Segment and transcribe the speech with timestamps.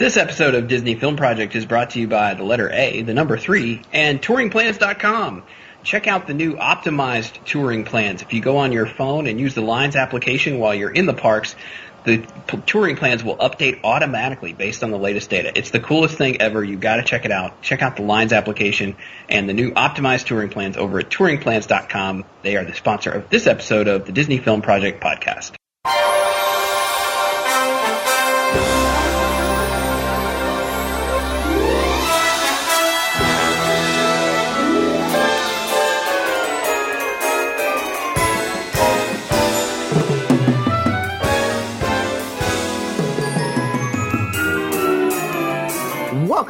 [0.00, 3.12] This episode of Disney Film Project is brought to you by the letter A, the
[3.12, 5.42] number three, and touringplans.com.
[5.82, 8.22] Check out the new optimized touring plans.
[8.22, 11.12] If you go on your phone and use the Lines application while you're in the
[11.12, 11.54] parks,
[12.04, 12.26] the
[12.64, 15.52] touring plans will update automatically based on the latest data.
[15.54, 16.64] It's the coolest thing ever.
[16.64, 17.60] You got to check it out.
[17.60, 18.96] Check out the Lines application
[19.28, 22.24] and the new optimized touring plans over at touringplans.com.
[22.40, 25.59] They are the sponsor of this episode of the Disney Film Project podcast.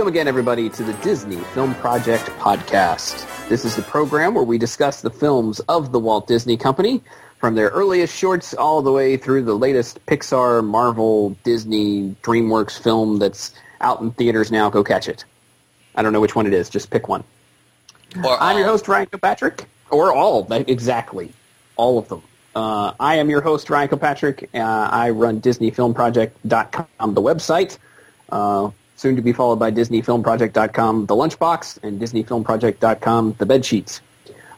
[0.00, 3.26] Welcome again, everybody, to the Disney Film Project podcast.
[3.50, 7.02] This is the program where we discuss the films of the Walt Disney Company,
[7.36, 13.18] from their earliest shorts all the way through the latest Pixar, Marvel, Disney, DreamWorks film
[13.18, 14.70] that's out in theaters now.
[14.70, 15.26] Go catch it.
[15.94, 16.70] I don't know which one it is.
[16.70, 17.22] Just pick one.
[18.24, 19.68] Or I'm your host, Ryan Kilpatrick.
[19.90, 21.30] Or all, exactly.
[21.76, 22.22] All of them.
[22.56, 24.48] Uh, I am your host, Ryan Kilpatrick.
[24.54, 27.76] Uh, I run DisneyFilmProject.com, the website.
[28.30, 28.70] Uh,
[29.00, 34.02] soon to be followed by DisneyFilmProject.com, the lunchbox, and DisneyFilmProject.com, the bed sheets.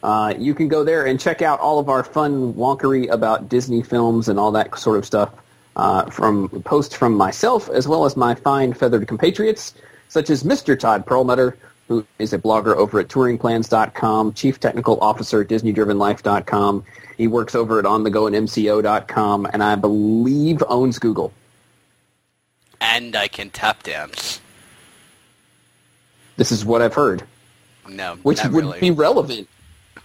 [0.03, 3.85] Uh, you can go there and check out all of our fun wonkery about Disney
[3.85, 5.31] films and all that sort of stuff
[5.77, 9.75] uh, from posts from myself as well as my fine feathered compatriots,
[10.09, 10.77] such as Mr.
[10.77, 11.57] Todd Perlmutter,
[11.87, 16.85] who is a blogger over at touringplans.com, chief technical officer at DisneyDrivenLife.com.
[17.17, 21.33] He works over at OnTheGo and MCO.com, and I believe owns Google.
[22.83, 24.41] And I can tap dance.
[26.37, 27.23] This is what I've heard.
[27.89, 28.81] No, which would really.
[28.81, 29.49] be relevant.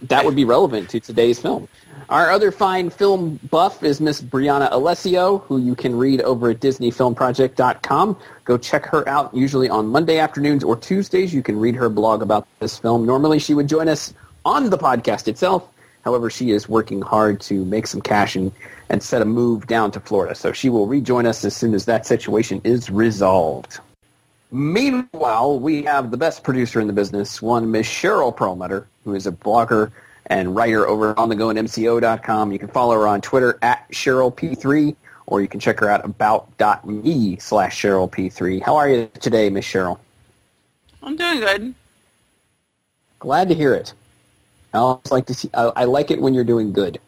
[0.02, 1.66] That would be relevant to today's film.
[2.08, 6.60] Our other fine film buff is Miss Brianna Alessio, who you can read over at
[6.60, 8.16] DisneyFilmProject.com.
[8.44, 11.34] Go check her out usually on Monday afternoons or Tuesdays.
[11.34, 13.04] You can read her blog about this film.
[13.04, 15.68] Normally she would join us on the podcast itself.
[16.04, 18.52] However, she is working hard to make some cash and,
[18.88, 20.34] and set a move down to Florida.
[20.34, 23.80] So she will rejoin us as soon as that situation is resolved.
[24.50, 29.26] Meanwhile, we have the best producer in the business, one Miss Cheryl Perlmutter, who is
[29.26, 29.90] a blogger
[30.26, 32.52] and writer over on the go and MCO.com.
[32.52, 37.36] You can follow her on Twitter at CherylP3, or you can check her out about.me
[37.38, 38.62] slash CherylP3.
[38.62, 39.98] How are you today, Miss Cheryl?
[41.02, 41.74] I'm doing good.
[43.18, 43.92] Glad to hear it.
[44.74, 45.50] I always like to see.
[45.54, 47.00] I, I like it when you're doing good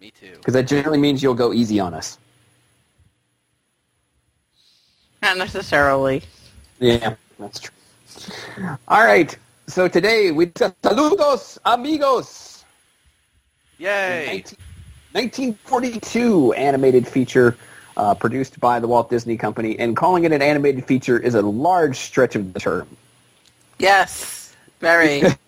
[0.00, 0.32] Me too.
[0.36, 2.18] because that generally means you'll go easy on us.
[5.22, 6.22] Not necessarily.
[6.80, 7.74] Yeah, that's true.
[8.88, 9.36] All right.
[9.66, 12.64] So today we discuss Saludos, amigos.
[13.78, 14.42] Yay!
[15.12, 17.56] 1942 animated feature
[17.96, 21.42] uh, produced by the Walt Disney Company, and calling it an animated feature is a
[21.42, 22.88] large stretch of the term.
[23.78, 24.54] Yes.
[24.80, 25.22] Very.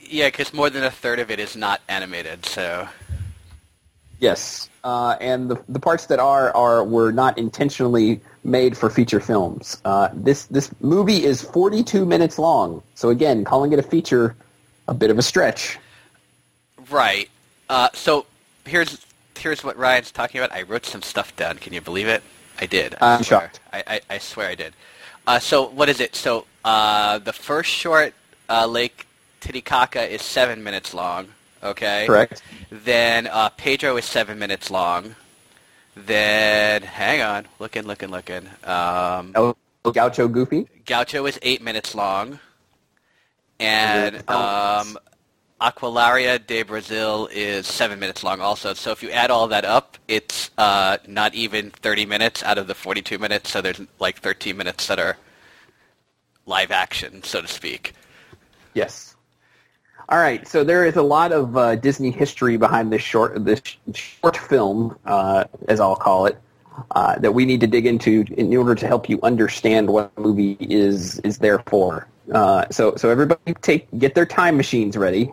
[0.00, 2.88] yeah, because more than a third of it is not animated, so...
[4.18, 9.20] Yes, uh, and the the parts that are are were not intentionally made for feature
[9.20, 9.76] films.
[9.84, 14.34] Uh, this this movie is 42 minutes long, so again, calling it a feature,
[14.88, 15.78] a bit of a stretch.
[16.90, 17.28] Right.
[17.68, 18.26] Uh, so,
[18.64, 19.04] here's
[19.36, 20.56] here's what Ryan's talking about.
[20.56, 21.58] I wrote some stuff down.
[21.58, 22.22] Can you believe it?
[22.58, 22.94] I did.
[23.00, 23.40] I I'm swear.
[23.40, 23.60] shocked.
[23.72, 24.72] I, I, I swear I did.
[25.26, 26.14] Uh, so, what is it?
[26.16, 28.14] So, uh, the first short,
[28.48, 29.06] uh, Lake
[29.40, 31.28] Titicaca, is seven minutes long.
[31.62, 32.06] Okay?
[32.06, 32.42] Correct.
[32.70, 35.14] Then uh, Pedro is seven minutes long.
[35.96, 38.46] Then, hang on, looking, looking, looking.
[38.64, 39.56] Um, El
[39.92, 40.66] Gaucho Goofy.
[40.84, 42.38] Gaucho is eight minutes long,
[43.58, 44.98] and Oh, um,
[45.60, 48.74] Aqualaria de Brazil is seven minutes long also.
[48.74, 52.66] So if you add all that up, it's uh, not even 30 minutes out of
[52.66, 53.50] the 42 minutes.
[53.50, 55.16] So there's like 13 minutes that are
[56.44, 57.94] live action, so to speak.
[58.74, 59.05] Yes.
[60.08, 63.60] All right, so there is a lot of uh, Disney history behind this short this
[63.92, 66.38] short film, uh, as I'll call it,
[66.92, 70.20] uh, that we need to dig into in order to help you understand what the
[70.20, 72.06] movie is is there for.
[72.32, 75.32] Uh, so so everybody take get their time machines ready,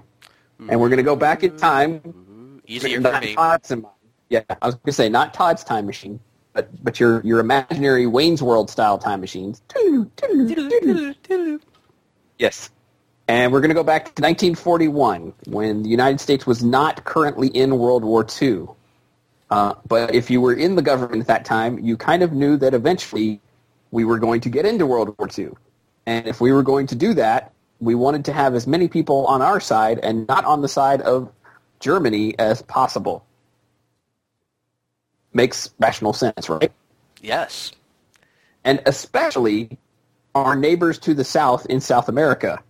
[0.70, 2.62] and we're going to go back in time.
[2.66, 3.36] Easier for Not me.
[3.36, 3.94] Todd's in mind.
[4.30, 6.20] Yeah, I was going to say not Todd's time machine,
[6.54, 9.62] but but your your imaginary Wayne's World style time machines.
[12.40, 12.72] Yes.
[13.28, 17.50] And we're going to go back to 1941 when the United States was not currently
[17.50, 18.68] in World War II.
[19.50, 22.58] Uh, but if you were in the government at that time, you kind of knew
[22.58, 23.42] that eventually
[23.92, 25.52] we were going to get into World War II.
[26.08, 29.26] And if we were going to do that, we wanted to have as many people
[29.28, 31.32] on our side and not on the side of
[31.80, 33.26] Germany as possible.
[35.34, 36.72] Makes rational sense, right?
[37.22, 37.72] Yes.
[38.66, 39.78] and especially
[40.36, 42.62] our neighbors to the south in South America.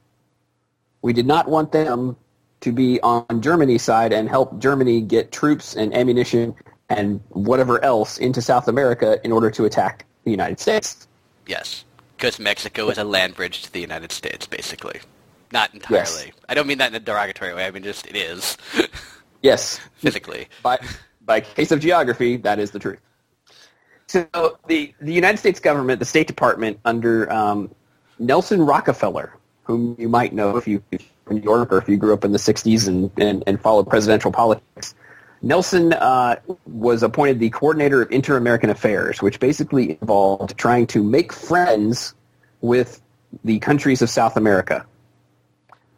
[1.04, 2.16] We did not want them
[2.62, 6.56] to be on Germany's side and help Germany get troops and ammunition
[6.90, 11.08] and whatever else into South America in order to attack the United States.
[11.46, 11.84] Yes,
[12.16, 15.02] because Mexico is a land bridge to the United States, basically.
[15.52, 16.00] Not entirely.
[16.00, 16.32] Yes.
[16.48, 17.66] I don't mean that in a derogatory way.
[17.66, 18.58] I mean just it is
[19.44, 20.48] Yes, physically.
[20.64, 20.80] by
[21.26, 23.00] by case of geography, that is the truth.
[24.08, 27.76] So the the United States government, the State Department, under um,
[28.20, 31.00] Nelson Rockefeller, whom you might know if you in
[31.30, 34.32] New York or if you grew up in the '60s and and, and followed presidential
[34.32, 34.96] politics.
[35.42, 41.34] Nelson uh, was appointed the coordinator of Inter-American Affairs, which basically involved trying to make
[41.34, 42.14] friends
[42.62, 43.02] with
[43.44, 44.86] the countries of South America.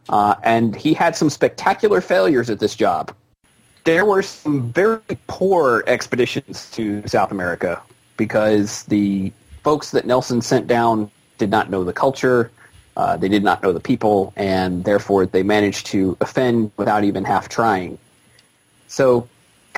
[0.08, 3.14] Uh, and he had some spectacular failures at this job
[3.86, 7.80] there were some very poor expeditions to South America
[8.16, 9.32] because the
[9.62, 12.50] folks that Nelson sent down did not know the culture,
[12.96, 17.24] uh, they did not know the people, and therefore they managed to offend without even
[17.24, 17.98] half trying.
[18.88, 19.28] So,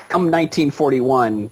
[0.09, 1.51] come 1941,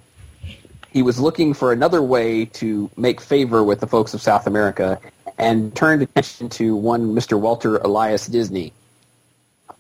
[0.93, 5.01] he was looking for another way to make favor with the folks of South America
[5.39, 7.39] and turned attention to one Mr.
[7.39, 8.73] Walter Elias Disney,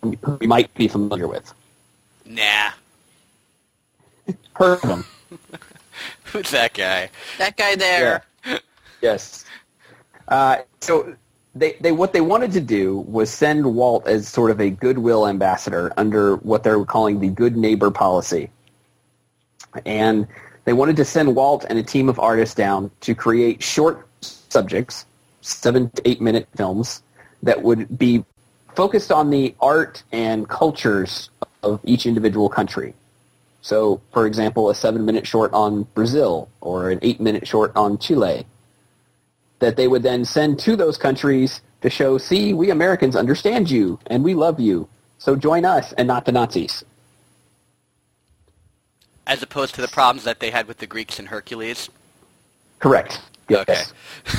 [0.02, 1.54] who you might be familiar with.
[2.24, 2.70] Nah.
[4.54, 5.04] Heard of him.
[6.24, 7.10] Who's that guy?
[7.38, 8.24] That guy there.
[9.00, 9.44] Yes.
[10.28, 11.14] Uh, so
[11.56, 15.26] they, they what they wanted to do was send Walt as sort of a goodwill
[15.26, 18.50] ambassador under what they're calling the good neighbor policy.
[19.86, 20.28] And
[20.64, 25.06] they wanted to send Walt and a team of artists down to create short subjects,
[25.40, 27.02] seven to eight minute films
[27.42, 28.24] that would be
[28.74, 31.30] focused on the art and cultures
[31.62, 32.94] of each individual country.
[33.62, 38.46] So, for example, a seven-minute short on Brazil or an eight-minute short on Chile
[39.58, 43.98] that they would then send to those countries to show, see, we Americans understand you
[44.06, 44.88] and we love you.
[45.18, 46.84] So join us and not the Nazis.
[49.26, 51.88] As opposed to the problems that they had with the Greeks and Hercules.
[52.78, 53.20] Correct.
[53.48, 53.62] Yes.
[53.68, 54.38] Okay.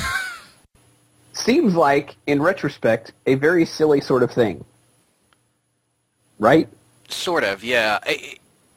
[1.32, 4.64] Seems like, in retrospect, a very silly sort of thing.
[6.38, 6.68] Right?
[7.08, 7.98] Sort of, yeah.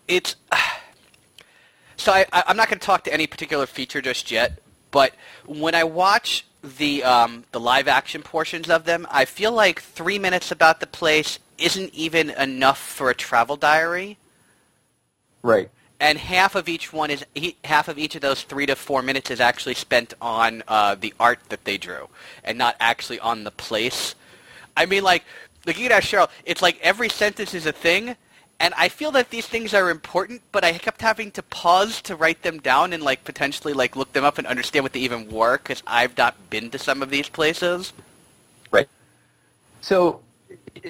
[0.08, 0.36] It's
[1.98, 4.60] so I, I- I'm not going to talk to any particular feature just yet,
[4.92, 5.14] but
[5.46, 10.20] when I watch the um, the live action portions of them, I feel like three
[10.20, 14.18] minutes about the place isn't even enough for a travel diary,
[15.44, 15.70] Right.
[16.00, 17.26] and half of each one is
[17.64, 21.14] half of each of those three to four minutes is actually spent on uh, the
[21.20, 22.10] art that they drew,
[22.44, 24.16] and not actually on the place.
[24.78, 25.24] I mean, like,
[25.66, 28.16] like you can ask Cheryl, it's like every sentence is a thing,
[28.62, 32.16] and I feel that these things are important, but I kept having to pause to
[32.16, 35.30] write them down and like potentially like look them up and understand what they even
[35.32, 37.92] were because I've not been to some of these places.
[38.72, 38.88] Right.
[39.82, 40.22] So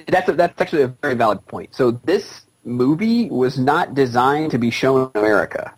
[0.06, 1.74] that's a, that's actually a very valid point.
[1.74, 5.72] So this movie was not designed to be shown in America.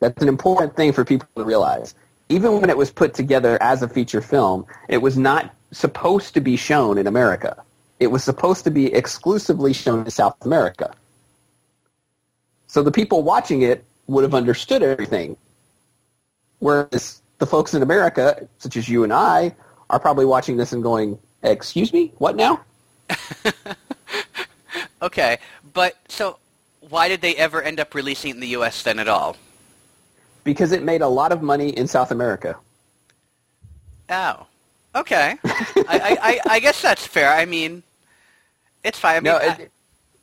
[0.00, 1.94] That's an important thing for people to realize.
[2.28, 6.40] Even when it was put together as a feature film, it was not supposed to
[6.40, 7.62] be shown in America.
[8.04, 10.94] It was supposed to be exclusively shown in South America.
[12.68, 15.36] So the people watching it would have understood everything.
[16.60, 19.54] Whereas the folks in America, such as you and I,
[19.90, 22.60] are probably watching this and going, excuse me, what now?
[25.04, 25.36] Okay,
[25.74, 26.38] but so
[26.80, 28.82] why did they ever end up releasing it in the U.S.
[28.82, 29.36] then at all?
[30.44, 32.56] Because it made a lot of money in South America.
[34.08, 34.46] Oh,
[34.94, 35.36] okay.
[35.44, 37.30] I, I, I, I guess that's fair.
[37.30, 37.82] I mean,
[38.84, 39.16] it's fine.
[39.16, 39.72] I mean, No, it,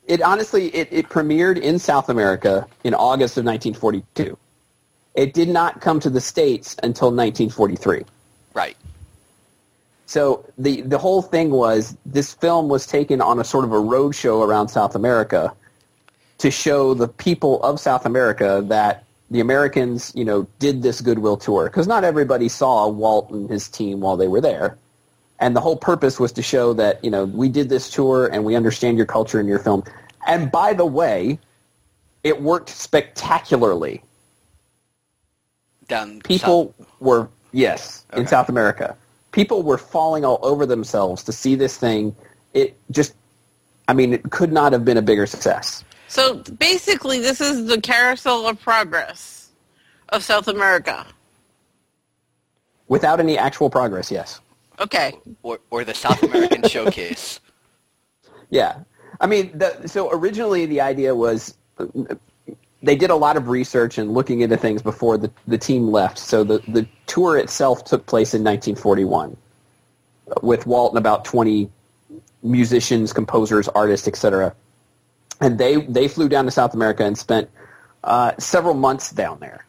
[0.06, 4.36] it honestly, it, it premiered in South America in August of 1942.
[5.14, 8.04] It did not come to the States until 1943.
[8.54, 8.76] right.
[10.06, 13.80] So the, the whole thing was this film was taken on a sort of a
[13.80, 15.54] road show around South America
[16.36, 21.38] to show the people of South America that the Americans, you know, did this goodwill
[21.38, 24.76] tour because not everybody saw Walt and his team while they were there.
[25.42, 28.44] And the whole purpose was to show that, you know, we did this tour and
[28.44, 29.82] we understand your culture and your film.
[30.24, 31.40] And by the way,
[32.22, 34.04] it worked spectacularly.
[35.88, 38.96] Down People were, yes, in South America.
[39.32, 42.14] People were falling all over themselves to see this thing.
[42.54, 43.12] It just,
[43.88, 45.82] I mean, it could not have been a bigger success.
[46.06, 49.50] So basically, this is the carousel of progress
[50.10, 51.04] of South America.
[52.86, 54.40] Without any actual progress, yes.
[54.82, 55.14] Okay.
[55.42, 57.40] or, or the South American Showcase.
[58.50, 58.80] Yeah.
[59.20, 61.56] I mean, the, so originally the idea was,
[62.82, 66.18] they did a lot of research and looking into things before the, the team left.
[66.18, 69.36] So the, the tour itself took place in 1941
[70.42, 71.70] with Walt and about 20
[72.42, 74.54] musicians, composers, artists, etc.
[75.40, 77.48] And they, they flew down to South America and spent
[78.02, 79.64] uh, several months down there.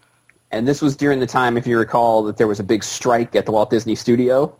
[0.51, 3.35] And this was during the time, if you recall, that there was a big strike
[3.35, 4.55] at the Walt Disney Studio.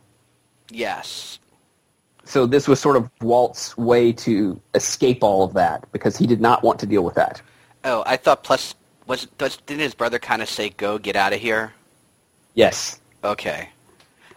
[0.70, 1.40] Yes.
[2.26, 6.40] So this was sort of Walt's way to escape all of that because he did
[6.42, 7.42] not want to deal with that.
[7.84, 8.76] Oh, I thought plus
[9.08, 11.74] was, was didn't his brother kind of say go get out of here?
[12.54, 13.00] Yes.
[13.24, 13.70] Okay.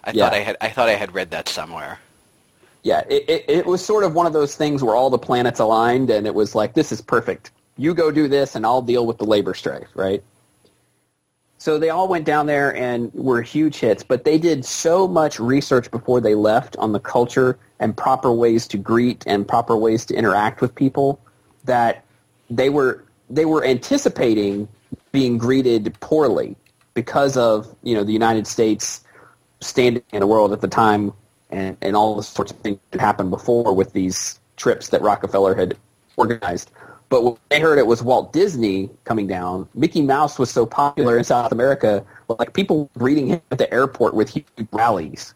[0.04, 0.25] I Yeah.
[0.25, 1.99] thought I had I thought I had read that somewhere.
[2.83, 5.59] Yeah, it, it, it was sort of one of those things where all the planets
[5.59, 7.50] aligned, and it was like, this is perfect.
[7.76, 10.23] You go do this, and I'll deal with the labor strike, right?
[11.59, 15.41] So they all went down there and were huge hits, but they did so much
[15.41, 20.05] research before they left on the culture and proper ways to greet and proper ways
[20.07, 21.21] to interact with people
[21.65, 22.05] that
[22.51, 24.69] they were they were anticipating
[25.13, 26.57] being greeted poorly
[26.95, 29.03] because of you know the United States
[29.61, 31.13] standing in the world at the time
[31.51, 35.55] and, and all the sorts of things that happened before with these trips that Rockefeller
[35.55, 35.77] had
[36.17, 36.71] organized.
[37.09, 41.17] But when they heard it was Walt Disney coming down, Mickey Mouse was so popular
[41.17, 45.35] in South America, like people were greeting him at the airport with huge rallies.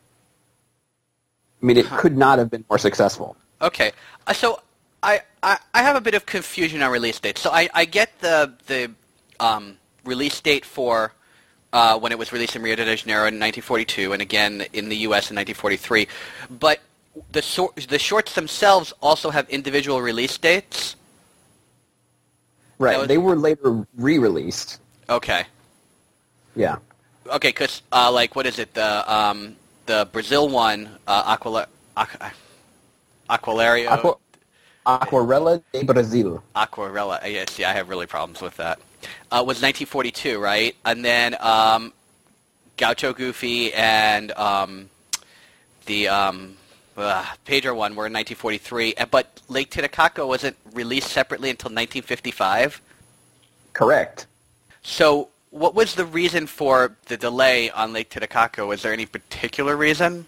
[1.62, 3.36] I mean, it could not have been more successful.
[3.62, 3.92] Okay,
[4.26, 4.60] uh, so
[5.02, 7.40] I, I I have a bit of confusion on release dates.
[7.40, 8.90] So I, I get the the
[9.38, 11.12] um, release date for
[11.72, 14.96] uh, when it was released in Rio de Janeiro in 1942, and again in the
[14.96, 15.30] U.S.
[15.30, 16.08] in 1943.
[16.50, 16.80] But
[17.32, 20.96] the sor- the shorts themselves also have individual release dates.
[22.80, 22.98] Right.
[22.98, 24.80] was- they were later re-released.
[25.08, 25.44] Okay,
[26.56, 26.76] Yeah.
[27.26, 29.54] okay, because uh, like what is it the um,
[29.86, 32.32] the Brazil one uh, Aquila- Aqu-
[33.28, 33.90] Aqualario.
[33.90, 34.14] Aqua,
[34.86, 36.42] Aquarela de Brazil.
[36.56, 37.22] Aquarella.
[37.22, 38.78] uh, Yes, yeah, I have really problems with that.
[39.30, 40.74] Uh, was 1942, right?
[40.84, 41.92] And then um,
[42.78, 44.88] Gaucho Goofy and um,
[45.86, 46.56] the um,
[47.00, 52.80] uh, Pedro one were in 1943, uh, but Lake Titicaca wasn't released separately until 1955.
[53.72, 54.26] Correct.
[54.82, 58.64] So, what was the reason for the delay on Lake Titicaca?
[58.64, 60.26] Was there any particular reason?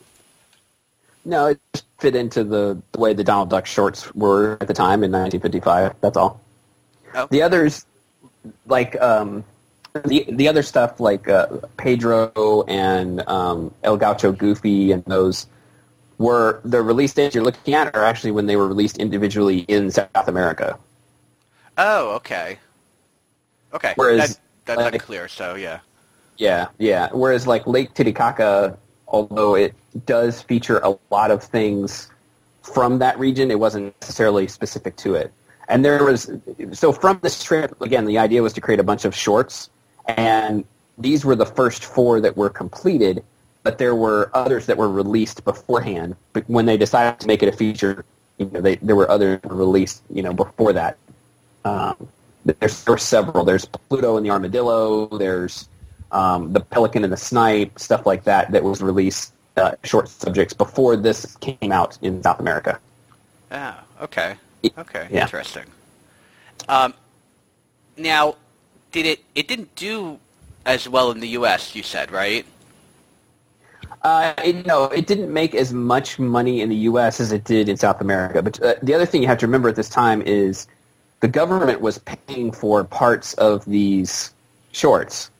[1.25, 4.75] No, it just fit into the, the way the Donald Duck shorts were at the
[4.75, 5.95] time in 1955.
[6.01, 6.41] That's all.
[7.15, 7.29] Oh.
[7.31, 7.87] The others,
[8.67, 9.45] like um,
[10.05, 15.47] the the other stuff, like uh, Pedro and um, El Gaucho Goofy, and those
[16.23, 19.91] were the release dates you're looking at are actually when they were released individually in
[19.91, 20.79] South America.
[21.77, 22.59] Oh, okay.
[23.75, 25.29] Okay, Whereas, that, that's like- unclear.
[25.29, 25.81] So yeah.
[26.39, 27.09] Yeah, yeah.
[27.13, 28.77] Whereas like Lake Titicaca,
[29.09, 29.75] although it
[30.07, 32.09] does feature a lot of things
[32.63, 35.33] from that region, it wasn't necessarily specific to it.
[35.69, 36.31] And there was
[36.73, 39.71] so from this trip again, the idea was to create a bunch of shorts,
[40.07, 40.65] and
[40.99, 43.25] these were the first four that were completed.
[43.63, 46.17] But there were others that were released beforehand.
[46.33, 48.05] But when they decided to make it a feature,
[48.39, 50.97] you know, they, there were others released, you know, before that.
[51.65, 52.09] Um,
[52.45, 53.45] there's, there were several.
[53.45, 55.07] There's Pluto and the Armadillo.
[55.07, 55.69] There's
[56.11, 60.55] um, the Pelican and the Snipe, stuff like that, that was released uh, short subjects
[60.55, 62.79] before this came out in South America.
[63.51, 64.37] Oh, okay.
[64.79, 65.23] Okay, yeah.
[65.23, 65.65] interesting.
[66.69, 66.95] Um,
[67.97, 68.37] now,
[68.93, 69.25] did it?
[69.35, 70.21] It didn't do
[70.65, 71.75] as well in the U.S.
[71.75, 72.47] You said, right?
[74.03, 77.21] Uh, it, no, it didn't make as much money in the U.S.
[77.21, 78.43] as it did in South America.
[78.43, 80.67] But uh, the other thing you have to remember at this time is
[81.21, 84.35] the government was paying for parts of these
[84.73, 85.31] shorts.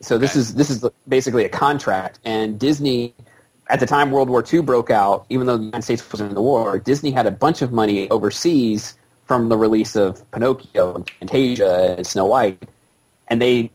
[0.00, 0.40] So this Okay.
[0.40, 3.14] is this is basically a contract, and Disney,
[3.68, 6.34] at the time World War II broke out, even though the United States was in
[6.34, 11.08] the war, Disney had a bunch of money overseas from the release of Pinocchio and
[11.20, 12.62] Fantasia and Snow White,
[13.28, 13.70] and they,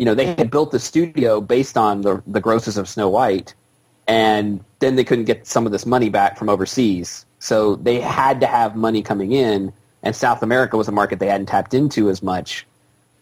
[0.00, 3.54] you know, they had built the studio based on the the grosses of Snow White,
[4.08, 8.40] and then they couldn't get some of this money back from overseas, so they had
[8.40, 12.08] to have money coming in, and South America was a market they hadn't tapped into
[12.08, 12.66] as much.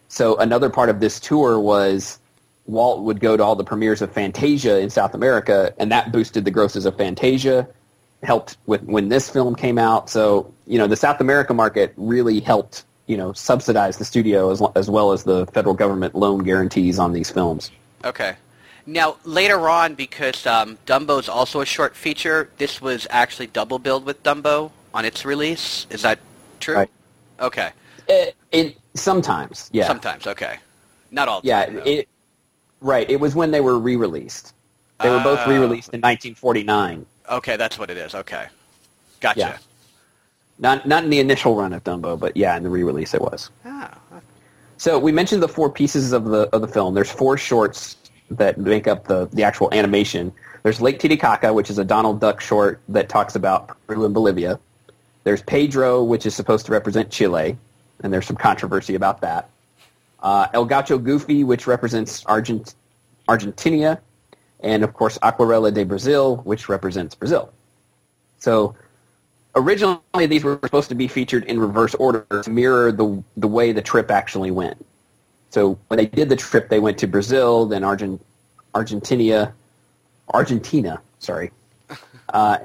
[0.07, 2.21] So another part of this tour was
[2.67, 6.45] Walt would go to all the premieres of Fantasia in South America, and that boosted
[6.45, 7.67] the grosses of Fantasia,
[8.23, 10.09] helped with when this film came out.
[10.09, 14.63] So you know the South America market really helped you know subsidize the studio as,
[14.77, 17.73] as well as the federal government loan guarantees on these films.
[18.05, 18.37] Okay.
[18.87, 24.07] Now, later on, because um, is also a short feature, this was actually double billed
[24.07, 25.87] with Dumbo on its release.
[25.91, 26.19] Is that
[26.59, 26.75] true?
[26.77, 26.91] Right.
[27.39, 27.71] Okay.
[28.09, 30.57] It, it sometimes, yeah, Sometimes, okay.
[31.11, 32.09] Not all the yeah, time, it
[32.81, 33.09] right.
[33.11, 34.55] It was when they were re-released.
[35.03, 35.51] They were both Oh.
[35.51, 37.07] re-released in 1949.
[37.31, 38.15] Okay, that's what it is.
[38.15, 38.47] Okay.
[39.21, 39.41] Gotcha.
[39.41, 39.59] Yeah.
[40.59, 43.51] Not not in the initial run of Dumbo, but yeah, in the re-release it was.
[43.65, 43.97] Ah,
[44.77, 46.95] So we mentioned the four pieces of the of the film.
[46.95, 47.97] There's four shorts
[48.31, 50.33] that make up the the actual animation.
[50.65, 54.59] There's Lake Titicaca, which is a Donald Duck short that talks about Peru and Bolivia.
[55.25, 57.57] There's Pedro, which is supposed to represent Chile,
[58.03, 59.49] and there's some controversy about that.
[60.21, 62.75] Uh, El Gaucho Goofy, which represents Argent-
[63.29, 64.01] Argentina,
[64.61, 67.53] and of course Aquarela de Brazil, which represents Brazil.
[68.39, 68.75] So
[69.59, 73.73] originally these were supposed to be featured in reverse order to mirror the the way
[73.73, 74.85] the trip actually went.
[75.51, 78.25] So when they did the trip, they went to Brazil, then Argent,
[78.75, 79.55] Argentina,
[80.33, 81.51] Argentina, sorry,
[82.31, 82.59] uh,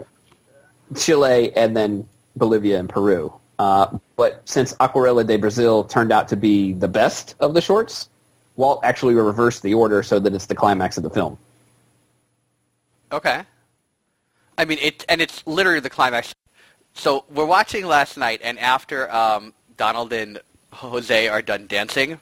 [0.95, 3.33] Chile, and then Bolivia and Peru.
[3.59, 8.09] Uh, but since Aquarela de Brazil turned out to be the best of the shorts,
[8.57, 11.37] Walt actually reversed the order so that it's the climax of the film.
[13.11, 13.43] Okay.
[14.57, 16.33] I mean, it and it's literally the climax.
[16.93, 20.39] So we're watching last night, and after um, Donald and
[20.71, 22.19] Jose are done dancing,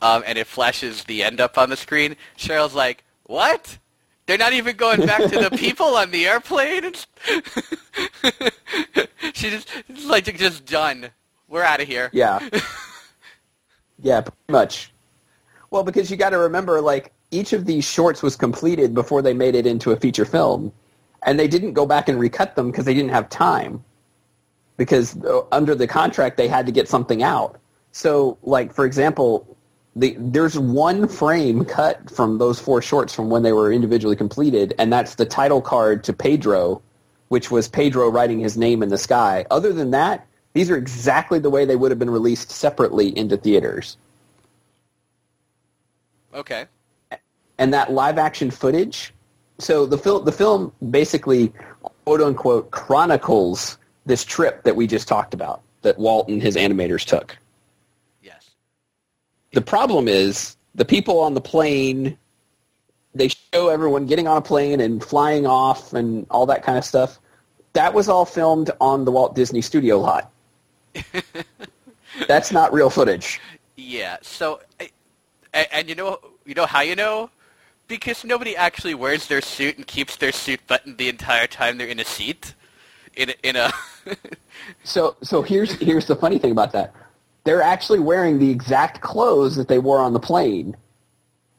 [0.00, 3.78] um, and it flashes the end up on the screen, Cheryl's like, "What?
[4.26, 6.92] They're not even going back to the people on the airplane."
[9.34, 11.10] she just it's like just done.
[11.48, 12.10] We're out of here.
[12.12, 12.38] Yeah.
[14.00, 14.92] yeah, pretty much.
[15.70, 19.34] Well, because you got to remember, like each of these shorts was completed before they
[19.34, 20.72] made it into a feature film,
[21.22, 23.84] and they didn't go back and recut them because they didn't have time.
[24.76, 27.58] Because uh, under the contract, they had to get something out.
[27.92, 29.56] So, like for example,
[29.96, 34.74] the, there's one frame cut from those four shorts from when they were individually completed,
[34.78, 36.80] and that's the title card to Pedro,
[37.28, 39.44] which was Pedro writing his name in the sky.
[39.50, 43.36] Other than that, these are exactly the way they would have been released separately into
[43.36, 43.96] theaters.
[46.34, 46.66] Okay.
[47.58, 49.12] And that live action footage,
[49.62, 51.52] so the film the film basically
[52.04, 57.04] quote unquote chronicles this trip that we just talked about that Walt and his animators
[57.04, 57.36] took.
[58.22, 58.50] Yes.
[59.52, 62.16] The problem is the people on the plane
[63.14, 66.84] they show everyone getting on a plane and flying off and all that kind of
[66.84, 67.18] stuff.
[67.72, 70.30] That was all filmed on the Walt Disney Studio lot.
[72.28, 73.40] That's not real footage.
[73.76, 74.18] Yeah.
[74.22, 74.60] So,
[75.52, 77.30] and, and you know, you know how you know,
[77.90, 81.88] because nobody actually wears their suit and keeps their suit buttoned the entire time they're
[81.88, 82.54] in a seat.
[83.16, 83.72] In in a
[84.84, 86.94] so so here's here's the funny thing about that.
[87.44, 90.76] They're actually wearing the exact clothes that they wore on the plane.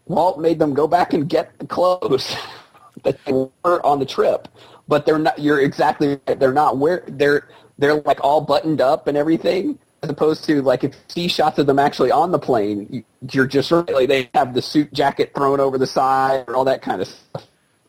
[0.06, 2.36] Walt made them go back and get the clothes
[3.04, 4.48] that they wore on the trip,
[4.88, 5.38] but they're not.
[5.38, 6.18] You're exactly.
[6.26, 7.04] They're not wear.
[7.08, 11.28] They're they're like all buttoned up and everything, as opposed to like if you see
[11.28, 15.32] shots of them actually on the plane, you're just really they have the suit jacket
[15.36, 17.48] thrown over the side and all that kind of stuff.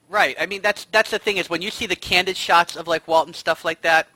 [0.09, 0.37] Right.
[0.40, 3.09] I mean, that's that's the thing is when you see the candid shots of like
[3.09, 4.09] Walton stuff like that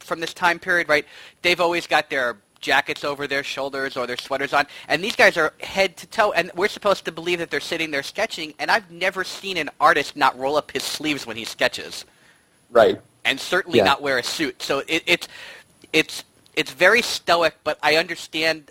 [0.00, 1.06] from this time period, right?
[1.42, 5.36] They've always got their jackets over their shoulders or their sweaters on, and these guys
[5.36, 8.54] are head to toe, and we're supposed to believe that they're sitting there sketching.
[8.58, 12.04] And I've never seen an artist not roll up his sleeves when he sketches,
[12.70, 13.00] Right.
[13.24, 13.84] and certainly Yeah.
[13.84, 14.62] not wear a suit.
[14.62, 15.28] So it, it's
[15.92, 16.24] it's
[16.56, 18.70] it's very stoic, but I understand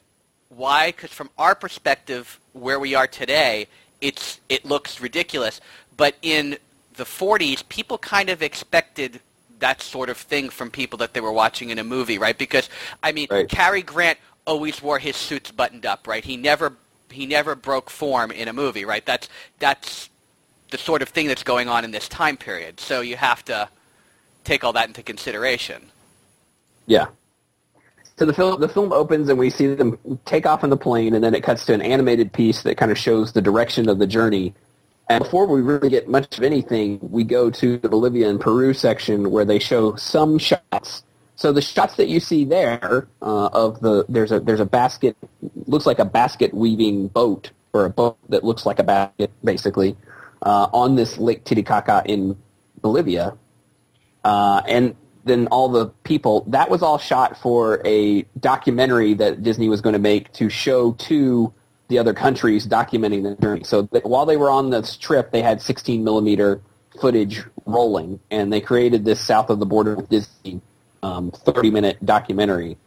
[0.50, 3.68] why, because from our perspective, where we are today,
[4.02, 5.60] it's it looks ridiculous.
[5.96, 6.58] But in
[6.96, 9.20] the 40s, people kind of expected
[9.60, 12.38] that sort of thing from people that they were watching in a movie, right?
[12.38, 12.70] Because
[13.02, 13.48] I mean, Right.
[13.48, 16.24] Cary Grant always wore his suits buttoned up, right?
[16.24, 16.74] He never
[17.10, 19.06] he never broke form in a movie, right?
[19.06, 20.10] That's that's
[20.72, 22.80] the sort of thing that's going on in this time period.
[22.80, 23.70] So you have to
[24.44, 25.86] take all that into consideration.
[26.88, 27.08] Yeah.
[28.24, 31.14] So the film the film opens and we see them take off in the plane,
[31.14, 34.00] and then it cuts to an animated piece that kind of shows the direction of
[34.00, 34.54] the journey.
[35.10, 38.74] And before we really get much of anything, we go to the Bolivia and Peru
[38.74, 41.04] section where they show some shots.
[41.36, 45.18] So the shots that you see there uh, of the there's a there's a basket
[45.68, 49.98] looks like a basket weaving boat or a boat that looks like a basket basically
[50.44, 52.38] uh, on this Lake Titicaca in
[52.82, 53.36] Bolivia
[54.24, 56.44] uh, and then all the people.
[56.48, 60.94] That was all shot for a documentary that Disney was going to make to show
[60.94, 61.54] to
[61.88, 63.64] the other countries documenting the journey.
[63.64, 66.62] So that while they were on this trip, they had 16 millimeter
[67.00, 70.62] footage rolling, and they created this south of the border with Disney
[71.04, 72.78] um, 30 minute documentary.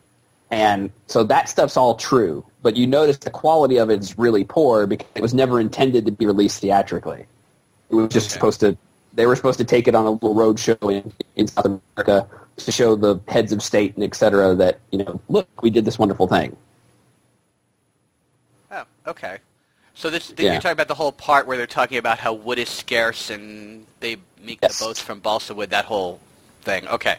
[0.51, 4.44] And so that stuff's all true, but you notice the quality of it is really
[4.44, 7.27] poor because it was never intended to be released theatrically.
[7.90, 8.35] It was just Okay.
[8.35, 8.79] supposed to.
[9.16, 12.29] They were supposed to take it on a little road show in, in South America
[12.59, 15.85] to show the heads of state and et cetera that you know, look, we did
[15.87, 16.57] this wonderful thing.
[18.70, 19.38] Oh, okay.
[19.94, 20.52] So this Yeah.
[20.52, 23.87] you're talking about the whole part where they're talking about how wood is scarce and
[24.00, 24.79] they make Yes.
[24.79, 25.70] the boats from balsa wood.
[25.70, 26.20] That whole
[26.62, 26.87] thing.
[26.88, 27.16] Okay.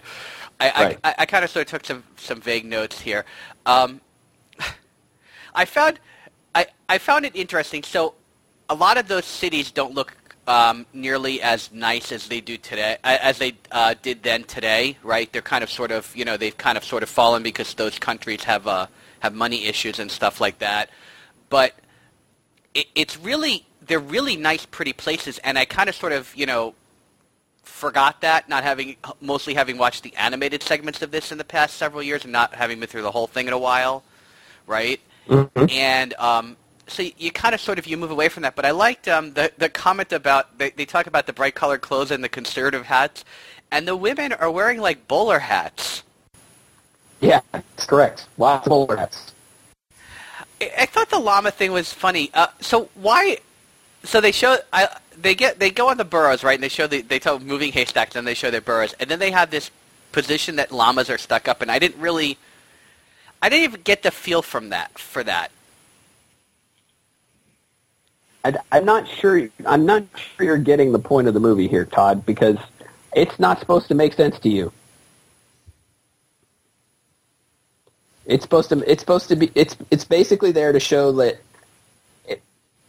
[0.59, 0.99] I Right.
[1.03, 3.25] I, I, I kind of sort of took some some vague notes here.
[3.65, 4.01] Um,
[5.55, 5.99] I found
[6.55, 7.83] I, I found it interesting.
[7.83, 8.15] So
[8.69, 10.15] a lot of those cities don't look
[10.47, 15.31] um, nearly as nice as they do today, as they uh, did then today, right?
[15.31, 17.99] They're kind of sort of, you know, they've kind of sort of fallen because those
[17.99, 18.87] countries have uh,
[19.19, 20.89] have money issues and stuff like that.
[21.49, 21.73] But
[22.73, 26.45] it, it's really, they're really nice, pretty places, and I kind of sort of, you
[26.45, 26.73] know,
[27.63, 31.75] forgot that, not having, mostly having watched the animated segments of this in the past
[31.75, 34.03] several years and not having been through the whole thing in a while,
[34.65, 34.99] right?
[35.27, 35.65] Mm-hmm.
[35.69, 36.57] And um,
[36.87, 38.55] so you kind of sort of you move away from that.
[38.55, 41.81] But I liked um, the the comment about they, they talk about the bright colored
[41.81, 43.23] clothes and the conservative hats,
[43.71, 46.03] and the women are wearing like bowler hats.
[47.19, 48.27] Yeah, that's correct.
[48.37, 49.33] Lots of bowler hats.
[50.61, 52.31] I, I thought the llama thing was funny.
[52.33, 53.37] Uh, so why?
[54.03, 54.87] So they show I
[55.19, 57.71] they get they go on the burros right, and they show the, they tell moving
[57.71, 59.71] haystacks, and they show their burros, and then they have this
[60.11, 62.37] position that llamas are stuck up, and I didn't really.
[63.39, 65.51] I didn't even get the feel from that for that.
[68.71, 69.49] I, am not sure.
[69.65, 72.57] I'm not sure you're getting the point of the movie here, Todd, because
[73.15, 74.71] it's not supposed to make sense to you.
[78.25, 78.89] It's supposed to.
[78.89, 79.51] It's supposed to be.
[79.55, 81.39] It's it's basically there to show that,
[82.27, 82.41] it,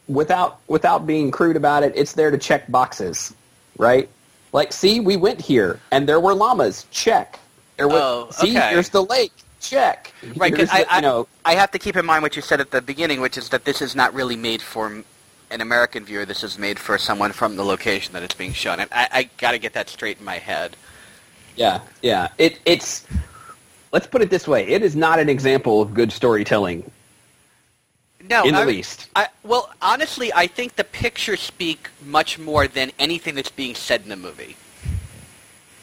[0.09, 3.35] without without being crude about it, it's there to check boxes,
[3.79, 4.09] right?
[4.53, 6.87] Like, see, we went here, and there were llamas.
[6.91, 7.39] Check.
[7.77, 7.97] There was.
[7.97, 8.71] Oh, see, okay.
[8.71, 9.33] here's the lake.
[9.61, 10.13] Check.
[10.37, 12.61] Right, because I, I, you know, I have to keep in mind what you said
[12.61, 15.03] at the beginning, which is that this is not really made for
[15.51, 18.81] an American viewer, this is made for someone from the location that it's being shown.
[18.81, 20.77] And I, I got to get that straight in my head.
[21.57, 22.29] Yeah, yeah.
[22.39, 23.07] It, it's
[23.93, 26.91] let's put it this way: it is not an example of good storytelling.
[28.29, 29.09] No, in the I, least.
[29.17, 34.03] I, well, honestly, I think the pictures speak much more than anything that's being said
[34.03, 34.57] in the movie.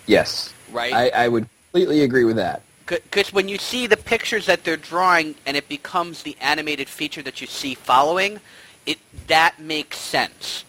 [0.05, 0.93] Yes, right.
[0.93, 2.61] I, I would completely agree with that.
[2.85, 7.23] Because when you see the pictures that they're drawing, and it becomes the animated feature
[7.23, 8.39] that you see following,
[8.85, 10.63] it that makes sense.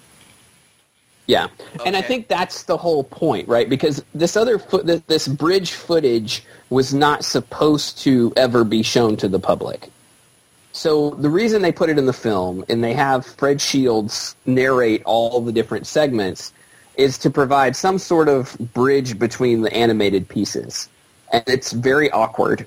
[1.27, 1.85] Yeah, okay.
[1.85, 3.69] and I think that's the whole point, right?
[3.69, 9.29] Because this other foot, this bridge footage was not supposed to ever be shown to
[9.29, 9.91] the public.
[10.77, 15.03] So the reason they put it in the film and they have Fred Shields narrate
[15.05, 16.53] all the different segments
[16.97, 20.89] is to provide some sort of bridge between the animated pieces.
[21.33, 22.67] And it's very awkward,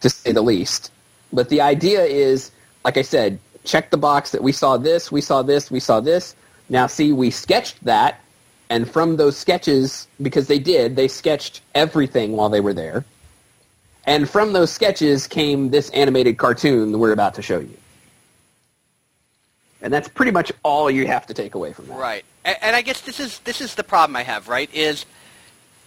[0.00, 0.92] to say the least.
[1.32, 2.50] But the idea is,
[2.84, 6.00] like I said, check the box that we saw this, we saw this, we saw
[6.00, 6.34] this.
[6.68, 8.20] Now see, we sketched that,
[8.70, 13.04] and from those sketches, because they did, they sketched everything while they were there.
[14.04, 17.76] And from those sketches came this animated cartoon that we're about to show you.
[19.82, 21.98] And that's pretty much all you have to take away from that.
[21.98, 22.24] Right.
[22.44, 24.72] And I guess this is this is the problem I have, right?
[24.74, 25.04] Is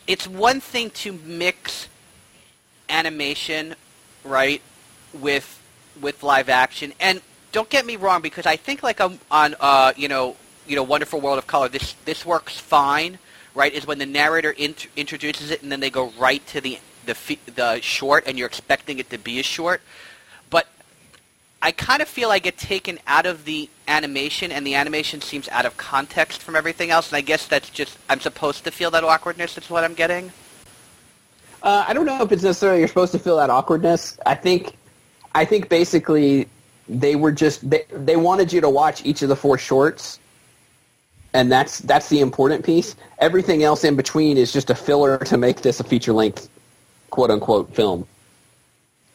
[0.08, 1.90] it's one thing to mix
[2.90, 3.76] animation,
[4.24, 4.62] right,
[5.14, 5.60] with
[6.00, 6.94] with live action.
[7.00, 10.36] And don't get me wrong, because I think like on, on uh, you know
[10.68, 13.20] you know Wonderful World of Color, this this works fine,
[13.56, 13.74] right?
[13.74, 17.16] Is when the narrator int- introduces it and then they go right to the the
[17.56, 19.82] the short, and you're expecting it to be a short.
[20.50, 20.68] But
[21.62, 25.50] I kind of feel I get taken out of the animation, and the animation seems
[25.50, 27.10] out of context from everything else.
[27.10, 29.56] And I guess that's just I'm supposed to feel that awkwardness.
[29.56, 30.32] That's what I'm getting.
[31.64, 34.18] Uh, I don't know if it's necessarily you're supposed to feel that awkwardness.
[34.26, 34.76] I think,
[35.36, 36.48] I think basically
[36.92, 40.20] they were just they, they wanted you to watch each of the four shorts.
[41.34, 42.96] And that's that's the important piece.
[43.20, 46.50] Everything else in between is just a filler to make this a feature length
[47.10, 48.06] quote unquote film.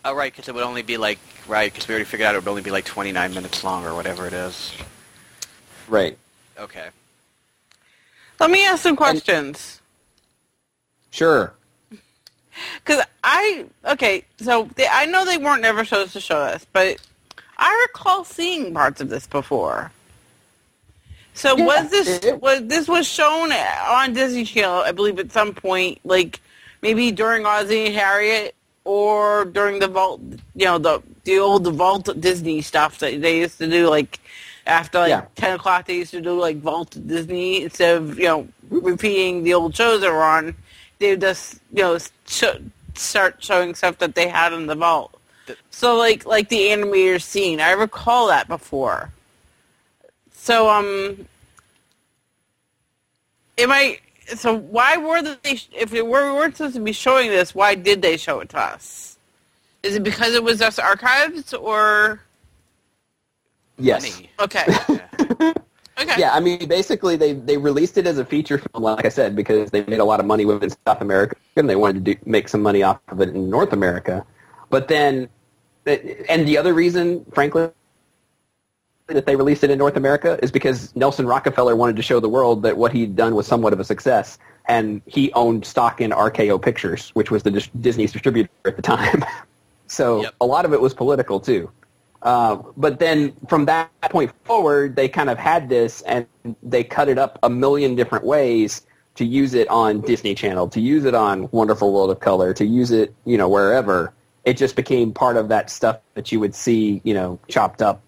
[0.04, 2.38] Oh right because it would only be like right because we already figured out it
[2.38, 4.72] would only be like 29 minutes long or whatever it is.
[5.88, 6.16] Right.
[6.58, 6.88] Okay.
[8.40, 9.80] Let me ask some questions.
[11.10, 11.52] And, sure.
[12.78, 16.96] Because i okay so they, i know they weren't ever supposed to show us but
[17.58, 19.90] I recall seeing parts of this before.
[21.34, 24.80] So yeah, was this was this was shown on Disney Channel?
[24.80, 26.40] I believe at some point, like
[26.80, 30.20] maybe during Ozzie and Harriet, or during the vault,
[30.54, 34.18] you know, the the old Vault Disney stuff that they used to do, like
[34.66, 35.26] after like yeah.
[35.34, 39.54] ten o'clock, they used to do like Vault Disney instead of you know repeating the
[39.54, 40.54] old shows that were on.
[40.98, 42.44] They would just you know sh-
[42.94, 45.15] start showing stuff that they had in the vault.
[45.70, 49.12] So like like the animator scene, I recall that before.
[50.32, 51.26] So um,
[53.58, 53.98] am I?
[54.34, 55.58] So why were they?
[55.72, 59.18] If we weren't supposed to be showing this, why did they show it to us?
[59.82, 62.20] Is it because it was us archives or?
[63.78, 64.20] Yes.
[64.40, 64.64] Okay.
[65.98, 66.20] Okay.
[66.20, 69.34] Yeah, I mean, basically, they they released it as a feature film, like I said,
[69.34, 72.04] because they made a lot of money with it in South America, and they wanted
[72.04, 74.24] to do, make some money off of it in North America.
[74.68, 75.28] But then
[75.86, 77.70] and the other reason, frankly,
[79.08, 82.28] that they released it in North America is because Nelson Rockefeller wanted to show the
[82.28, 86.10] world that what he'd done was somewhat of a success, and he owned stock in
[86.10, 89.24] RKO Pictures, which was the dis- Disney's distributor at the time.
[89.86, 90.34] so Yep.
[90.40, 91.70] a lot of it was political too.
[92.22, 96.26] Uh, but then from that point forward, they kind of had this, and
[96.64, 100.80] they cut it up a million different ways to use it on Disney Channel, to
[100.80, 104.12] use it on Wonderful World of Color, to use it, you know, wherever.
[104.46, 108.00] It just became part of that stuff that you would see, you know, chopped up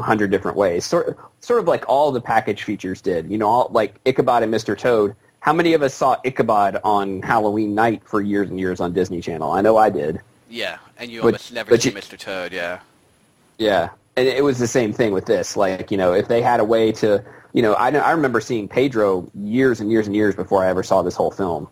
[0.00, 0.84] a hundred different ways.
[0.84, 3.30] Sort, sort of like all the package features did.
[3.30, 4.76] You know, all, like Ichabod and Mr.
[4.76, 5.14] Toad.
[5.38, 9.20] How many of us saw Ichabod on Halloween night for years and years on Disney
[9.22, 9.52] Channel?
[9.52, 10.20] I know I did.
[10.50, 12.18] Yeah, and you But- almost never but see you- Mr.
[12.18, 12.52] Toad.
[12.52, 12.80] Yeah.
[13.56, 15.56] Yeah, and it was the same thing with this.
[15.56, 18.40] Like, you know, if they had a way to, you know, I know, I remember
[18.40, 21.68] seeing Pedro years and years and years before I ever saw this whole film.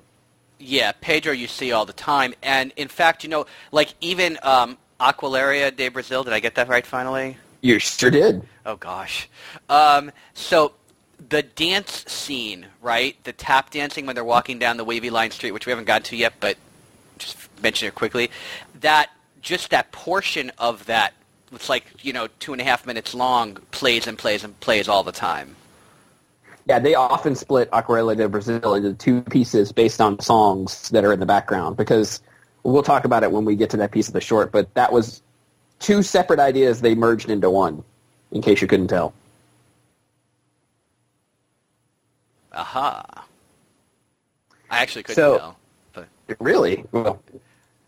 [0.59, 4.77] Yeah, Pedro you see all the time, and in fact, you know, like even um,
[5.01, 6.25] Aqualaria de Brazil.
[6.25, 7.37] Did I get that right finally?
[7.61, 8.43] You sure did.
[8.67, 9.29] Oh gosh.
[9.69, 10.73] Um, so
[11.29, 13.17] the dance scene, right?
[13.25, 16.05] The tap dancing when they're walking down the wavy line street, which we haven't gotten
[16.05, 16.57] to yet, but
[17.19, 18.31] just mention it quickly.
[18.81, 21.15] That just that portion of that,
[21.53, 24.89] it's like you know two and a half minutes long, plays and plays and plays
[24.89, 25.57] all the time.
[26.69, 31.13] Yeah, they often split Aquarela de Brazil into two pieces based on songs that are
[31.15, 32.21] in the background because
[32.63, 34.93] we'll talk about it when we get to that piece of the short, but that
[34.93, 35.23] was
[35.79, 37.83] two separate ideas they merged into one,
[38.33, 39.15] in case you couldn't tell.
[42.53, 43.25] Aha.
[44.71, 45.57] I actually couldn't So- tell.
[45.95, 46.07] But
[46.41, 46.85] Really?
[46.93, 47.23] Well,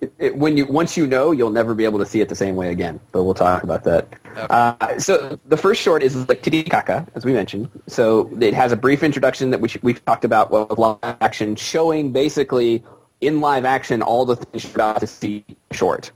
[0.00, 2.34] it, it, when you once you know, you'll never be able to see it the
[2.36, 3.00] same way again.
[3.12, 4.08] But we'll talk about that.
[4.32, 4.46] Okay.
[4.48, 7.68] Uh, so the first short is Lake Titicaca, as we mentioned.
[7.86, 12.12] So it has a brief introduction that we we've talked about with live action, showing
[12.12, 12.82] basically
[13.20, 16.12] in live action all the things you're about to see short.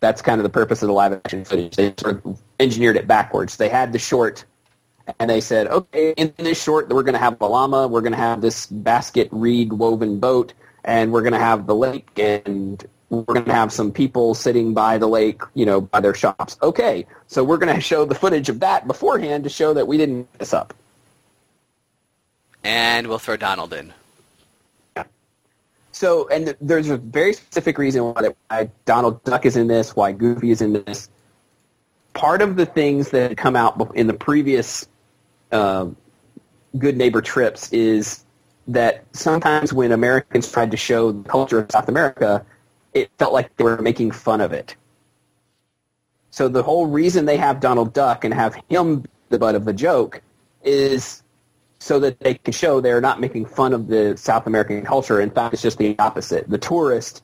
[0.00, 1.76] That's kind of the purpose of the live action footage.
[1.76, 3.56] They sort of engineered it backwards.
[3.56, 4.44] They had the short
[5.18, 8.12] and they said, okay, in this short, we're going to have a llama, we're going
[8.12, 10.52] to have this basket reed woven boat,
[10.84, 14.74] and we're going to have the lake, and we're going to have some people sitting
[14.74, 16.58] by the lake, you know, by their shops.
[16.62, 19.96] Okay, so we're going to show the footage of that beforehand to show that we
[19.96, 20.74] didn't mess up.
[22.64, 23.92] and we'll throw Donald in.
[24.96, 25.04] Yeah.
[25.92, 29.66] So, and th- there's a very specific reason why, that, why Donald Duck is in
[29.68, 31.08] this, why Goofy is in this.
[32.14, 34.86] Part of the things that come out in the previous
[35.52, 35.86] uh,
[36.76, 38.24] Good Neighbor trips is
[38.66, 42.44] that sometimes when Americans tried to show the culture of South America,
[43.00, 44.76] it felt like they were making fun of it.
[46.30, 49.72] So the whole reason they have Donald Duck and have him the butt of the
[49.72, 50.22] joke
[50.62, 51.22] is
[51.78, 55.20] so that they can show they're not making fun of the South American culture.
[55.20, 56.48] In fact, it's just the opposite.
[56.48, 57.22] The tourist,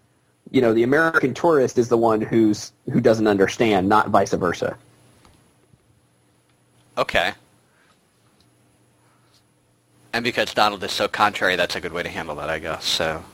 [0.51, 4.77] you know, the American tourist is the one who's who doesn't understand, not vice versa.
[6.97, 7.33] Okay.
[10.13, 12.85] And because Donald is so contrary, that's a good way to handle that, I guess.
[12.85, 13.25] So,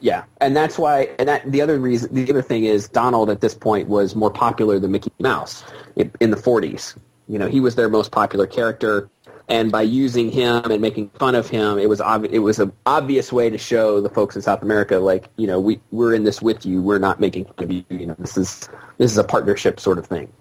[0.00, 1.08] Yeah, and that's why.
[1.18, 4.30] And that the other reason, the other thing is Donald at this point was more
[4.30, 5.62] popular than Mickey Mouse
[5.96, 6.96] in, the '40s.
[7.28, 9.10] You know, he was their most popular character,
[9.48, 13.32] and by using him and making fun of him, it was it was an obvious
[13.32, 16.40] way to show the folks in South America, like you know, we we're in this
[16.40, 16.80] with you.
[16.80, 17.84] We're not making fun of you.
[17.90, 20.32] You know, this is this is a partnership sort of thing.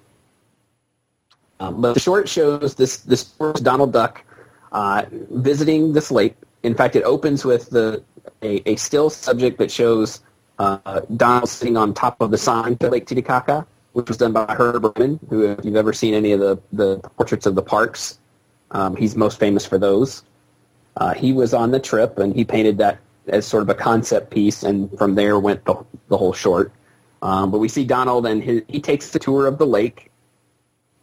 [1.60, 3.24] Um, but the short shows this this
[3.62, 4.24] Donald Duck
[4.72, 6.36] uh, visiting this lake.
[6.64, 8.04] In fact, it opens with the
[8.42, 10.22] a, a still subject that shows
[10.60, 14.46] uh, Donald sitting on top of the sign to Lake Titicaca, which was done by
[14.54, 18.20] Herb Ryman, who, if you've ever seen any of the, the portraits of the parks,
[18.72, 20.24] um, he's most famous for those.
[20.98, 24.32] Uh, he was on the trip, and he painted that as sort of a concept
[24.32, 25.76] piece, and from there went the,
[26.10, 26.72] the whole short.
[27.22, 30.12] Um, but we see Donald, and his, he takes the tour of the lake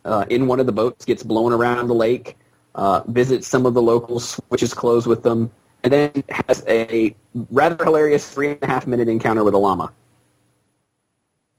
[0.05, 2.37] uh, in one of the boats, gets blown around the lake,
[2.75, 5.51] uh, visits some of the locals, switches clothes with them,
[5.87, 7.15] and then has a
[7.53, 9.93] rather hilarious three and a half minute encounter with a llama.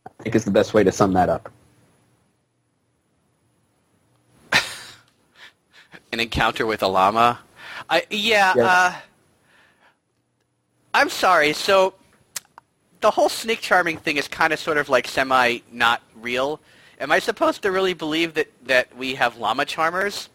[0.05, 1.49] I think is the best way to sum that up.
[6.11, 7.39] an encounter with a llama.
[7.89, 8.51] I yeah.
[8.53, 8.65] Yes.
[8.65, 8.95] Uh,
[10.93, 11.53] I'm sorry.
[11.53, 11.93] So
[12.99, 16.59] the whole snake charming thing is kind of sort of like semi not real.
[16.99, 20.27] Am I supposed to really believe that that we have llama charmers?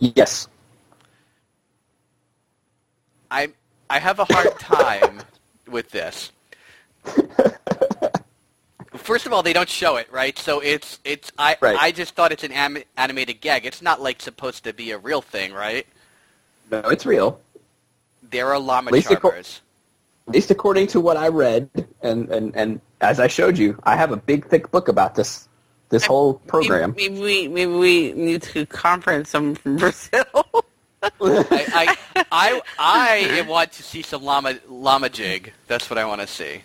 [0.00, 0.48] Yes.
[3.30, 3.48] I
[3.90, 5.20] I have a hard time
[5.68, 6.32] with this.
[8.94, 10.36] First of all, they don't show it, right?
[10.38, 11.76] So it's it's I Right.
[11.78, 13.66] I just thought it's an am- animated gag.
[13.66, 15.86] It's not like supposed to be a real thing, right?
[16.70, 17.40] No, it's real.
[18.30, 19.60] There are llama least acco- charmers.
[20.26, 21.70] At least according to what I read,
[22.02, 25.46] and, and, and as I showed you, I have a big, thick book about this.
[25.90, 26.94] this whole program.
[26.96, 30.24] Maybe we maybe we need to conference them from Brazil.
[31.20, 31.96] I,
[32.30, 35.52] I, I, I want to see some llama llama jig.
[35.66, 36.62] That's what I want to see.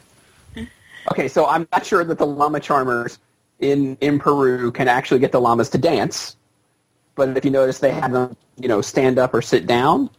[1.11, 3.19] Okay, so I'm not sure that the llama charmers
[3.59, 6.35] in in Peru can actually get the llamas to dance,
[7.15, 10.09] but if you notice, they have them, you know, stand up or sit down.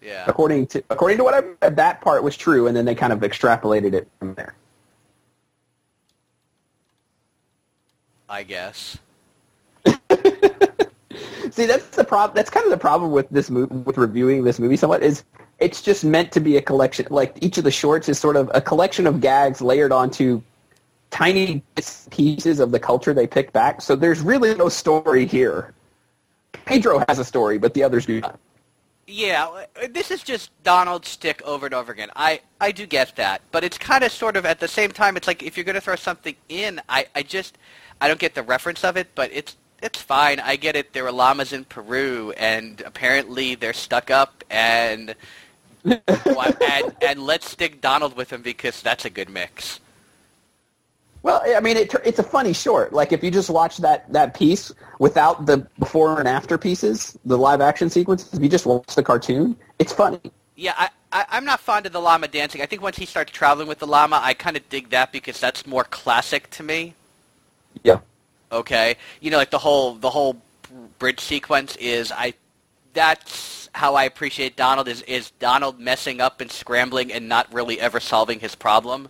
[0.00, 0.24] Yeah.
[0.26, 3.12] According to according to what I read, that part was true, and then they kind
[3.12, 4.54] of extrapolated it from there.
[8.28, 8.98] I guess.
[11.52, 12.34] See, that's the problem.
[12.34, 14.76] That's kind of the problem with this movie, with reviewing this movie.
[14.76, 15.22] Somewhat is
[15.58, 17.06] it's just meant to be a collection.
[17.10, 20.40] Like each of the shorts is sort of a collection of gags layered onto
[21.10, 21.62] tiny
[22.10, 23.82] pieces of the culture they picked back.
[23.82, 25.74] So there's really no story here.
[26.64, 28.40] Pedro has a story, but the others do not.
[29.06, 32.10] Yeah, this is just Donald's stick over and over again.
[32.16, 35.18] I, I do get that, but it's kind of sort of at the same time.
[35.18, 37.58] It's like if you're going to throw something in, I, I just
[38.00, 40.40] I don't get the reference of it, but it's it's fine.
[40.40, 40.92] I get it.
[40.92, 45.14] There were llamas in Peru, and apparently they're stuck up, and
[45.84, 49.80] and and let's stick Donald with them because that's a good mix.
[51.22, 52.92] Well, I mean, it, it's a funny short.
[52.92, 57.38] Like if you just watch that, that piece without the before and after pieces, the
[57.38, 60.20] live action sequences, if you just watch the cartoon, it's funny.
[60.56, 62.60] Yeah, I, I, I'm not fond of the llama dancing.
[62.60, 65.38] I think once he starts traveling with the llama, I kind of dig that because
[65.38, 66.94] that's more classic to me.
[67.84, 68.00] Yeah.
[68.52, 70.36] Okay, you know, like the whole the whole
[70.98, 72.34] bridge sequence is I.
[72.94, 77.80] That's how I appreciate Donald is is Donald messing up and scrambling and not really
[77.80, 79.08] ever solving his problem.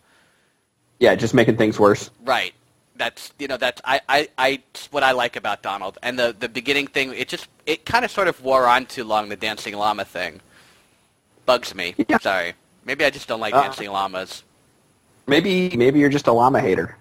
[1.01, 2.11] Yeah, just making things worse.
[2.25, 2.55] Right.
[2.95, 6.49] That's you know that's I I, I what I like about Donald and the the
[6.49, 7.13] beginning thing.
[7.13, 9.29] It just it kind of sort of wore on too long.
[9.29, 10.41] The dancing llama thing
[11.45, 11.97] bugs me.
[12.09, 12.19] Yeah.
[12.19, 12.53] Sorry.
[12.85, 14.45] Maybe I just don't like Uh, dancing llamas.
[15.27, 16.97] Maybe maybe you're just a llama hater.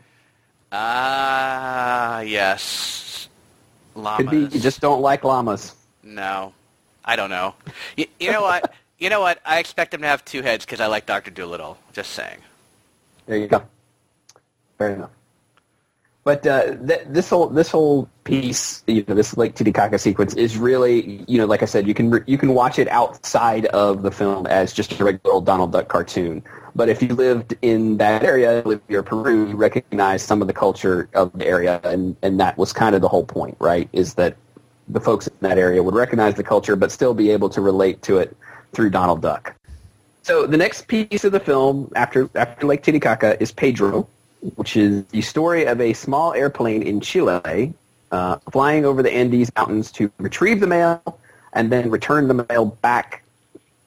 [0.71, 3.27] Ah, yes.
[3.95, 4.17] Llamas.
[4.17, 5.75] Could be you just don't like llamas.
[6.03, 6.53] No,
[7.03, 7.55] I don't know.
[7.97, 8.73] You, you know what?
[8.97, 9.39] You know what?
[9.45, 11.77] I expect him to have two heads because I like Doctor Dolittle.
[11.91, 12.37] Just saying.
[13.25, 13.63] There you go.
[14.77, 15.09] Fair enough.
[16.23, 20.55] But uh, th- this whole this whole piece, you know, this Lake Titicaca sequence is
[20.55, 24.03] really, you know, like I said, you can re- you can watch it outside of
[24.03, 26.43] the film as just a regular old Donald Duck cartoon.
[26.75, 30.53] But if you lived in that area, if you're Peru, you recognize some of the
[30.53, 33.89] culture of the area, and and that was kind of the whole point, right?
[33.91, 34.37] Is that
[34.87, 38.01] the folks in that area would recognize the culture, but still be able to relate
[38.03, 38.35] to it
[38.73, 39.55] through Donald Duck.
[40.23, 44.07] So the next piece of the film after after Lake Titicaca is Pedro,
[44.55, 47.73] which is the story of a small airplane in Chile
[48.11, 51.19] uh, flying over the Andes Mountains to retrieve the mail
[51.53, 53.23] and then return the mail back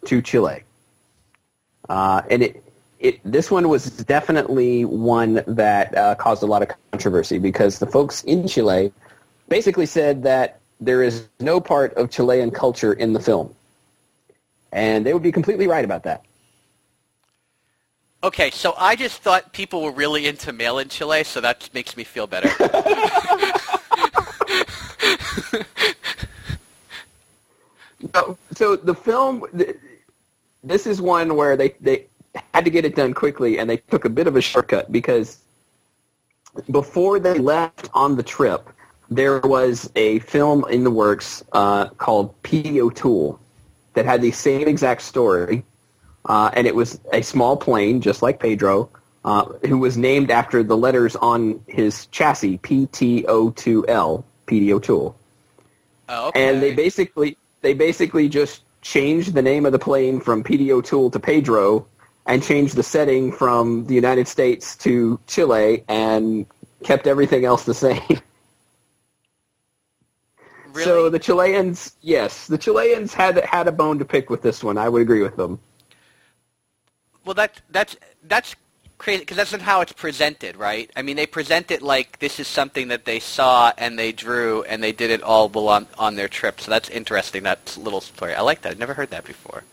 [0.07, 0.62] to Chile.
[1.88, 2.63] Uh, and it,
[3.05, 7.87] it this one was definitely one that uh, caused a lot of controversy because the
[7.87, 8.93] folks in Chile
[9.49, 13.55] basically said that there is no part of Chilean culture in the film.
[14.73, 16.25] And they would be completely right about that.
[18.25, 21.97] Okay, so I just thought people were really into mail in Chile, so that makes
[21.97, 22.51] me feel better.
[28.12, 29.45] No, so the film,
[30.62, 32.07] this is one where they, they
[32.53, 35.38] had to get it done quickly, and they took a bit of a shortcut because
[36.70, 38.68] before they left on the trip,
[39.11, 42.81] there was a film in the works uh, called P.D.
[42.81, 43.38] O'Toole
[43.94, 45.64] that had the same exact story,
[46.27, 48.88] uh, and it was a small plane, just like Pedro,
[49.25, 54.73] uh, who was named after the letters on his chassis, P-T-O-2-L, P.D.
[54.73, 55.16] O'Toole.
[56.09, 56.49] Oh, okay.
[56.49, 61.11] And they basically they basically just changed the name of the plane from PD O'Toole
[61.11, 61.87] to Pedro
[62.26, 66.46] and changed the setting from the United States to Chile and
[66.82, 68.02] kept everything else the same.
[70.72, 70.84] really?
[70.84, 74.78] So the Chileans, yes, the Chileans had had a bone to pick with this one.
[74.78, 75.58] I would agree with them.
[77.24, 78.54] well, that that's that's
[78.98, 80.90] crazy because that's not how it's presented, right?
[80.96, 84.62] I mean, they present it like this is something that they saw and they drew
[84.64, 86.60] and they did it all on on their trip.
[86.60, 87.42] So that's interesting.
[87.44, 88.35] That little story.
[88.35, 88.72] I like that.
[88.72, 89.64] I've never heard that before.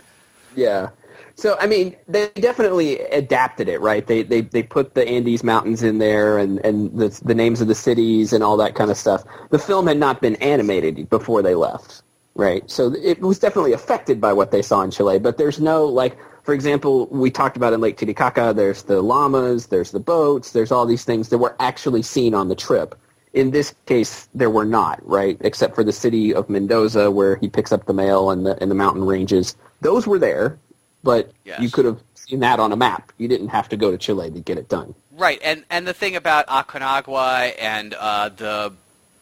[0.55, 0.89] Yeah.
[1.35, 4.05] So I mean, they definitely adapted it, right?
[4.05, 7.67] They they they put the Andes Mountains in there and and the the names of
[7.67, 9.23] the cities and all that kind of stuff.
[9.49, 12.03] The film had not been animated before they left,
[12.35, 12.69] right?
[12.69, 16.17] So it was definitely affected by what they saw in Chile, but there's no like
[16.43, 20.71] for example, we talked about in Lake Titicaca, there's the llamas, there's the boats, there's
[20.71, 22.95] all these things that were actually seen on the trip.
[23.33, 25.37] In this case, there were not, right?
[25.41, 28.69] Except for the city of Mendoza where he picks up the mail and the, and
[28.69, 29.55] the mountain ranges.
[29.81, 30.59] Those were there,
[31.03, 31.59] but Yes.
[31.61, 33.11] you could have seen that on a map.
[33.17, 34.93] You didn't have to go to Chile to get it done.
[35.11, 38.73] Right, and and the thing about Aconcagua and uh, the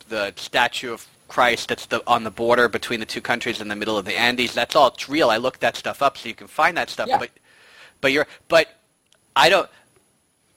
[0.08, 3.76] the statue of Christ that's the, on the border between the two countries in the
[3.76, 5.30] middle of the Andes, that's all it's real.
[5.30, 7.08] I looked that stuff up so you can find that stuff.
[7.08, 7.18] Yeah.
[7.20, 7.30] But
[8.02, 8.68] but you're but
[9.36, 9.70] I don't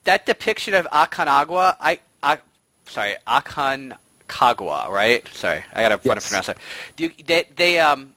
[0.04, 2.38] that depiction of Aconcagua, I, I
[2.86, 5.26] sorry, Aconcagua, right?
[5.28, 6.24] Sorry, I gotta want Yes.
[6.24, 6.58] to pronounce that.
[6.96, 8.11] Do you, they, they um.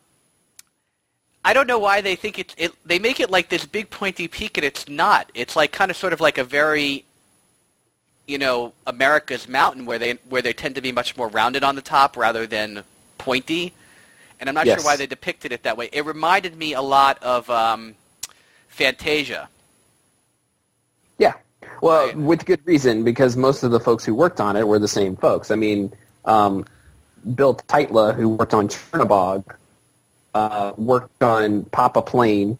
[1.45, 2.73] I don't know why they think it's it.
[2.85, 5.31] They make it like this big pointy peak, and it's not.
[5.35, 7.05] It's like kind of sort of like a very,
[8.25, 11.75] you know, America's mountain where they where they tend to be much more rounded on
[11.75, 12.83] the top rather than
[13.19, 13.73] pointy.
[14.39, 14.81] And I'm not Yes.
[14.81, 15.87] sure why they depicted it that way.
[15.93, 17.93] It reminded me a lot of um,
[18.67, 19.47] Fantasia.
[21.19, 21.33] Yeah.
[21.81, 22.17] Well, Right.
[22.17, 25.15] with good reason, because most of the folks who worked on it were the same
[25.15, 25.51] folks.
[25.51, 25.93] I mean,
[26.25, 26.65] um,
[27.35, 29.43] Bill Tytla, who worked on Chernobog,
[30.35, 32.59] uh, worked on Papa Plane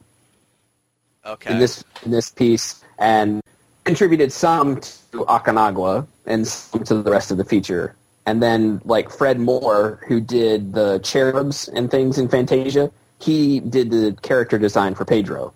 [1.26, 1.52] Okay.
[1.52, 3.42] in this in this piece, and
[3.84, 7.96] contributed some to Aconcagua and some to the rest of the feature.
[8.26, 13.92] And then, like Fred Moore, who did the cherubs and things in Fantasia, he did
[13.92, 15.54] the character design for Pedro.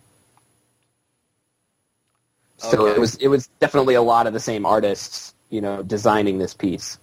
[2.58, 2.96] So Okay.
[2.96, 6.54] it was it was definitely a lot of the same artists, you know, designing this
[6.54, 7.00] piece.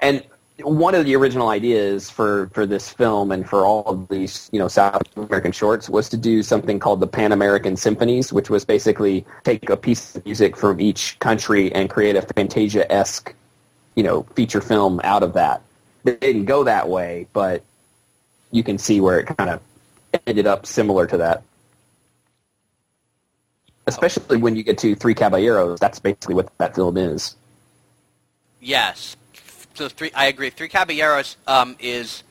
[0.00, 0.24] And
[0.64, 4.58] one of the original ideas for, for this film and for all of these, you
[4.58, 8.64] know, South American shorts was to do something called the Pan American Symphonies, which was
[8.64, 13.34] basically take a piece of music from each country and create a Fantasia esque,
[13.94, 15.62] you know, feature film out of that.
[16.04, 17.62] It didn't go that way, but
[18.50, 19.60] you can see where it kind of
[20.26, 21.42] ended up similar to that.
[23.86, 27.34] Especially when you get to Three Caballeros, that's basically what that film is.
[28.60, 29.16] Yes.
[29.74, 30.50] So three, I agree.
[30.50, 32.22] Three Caballeros um, is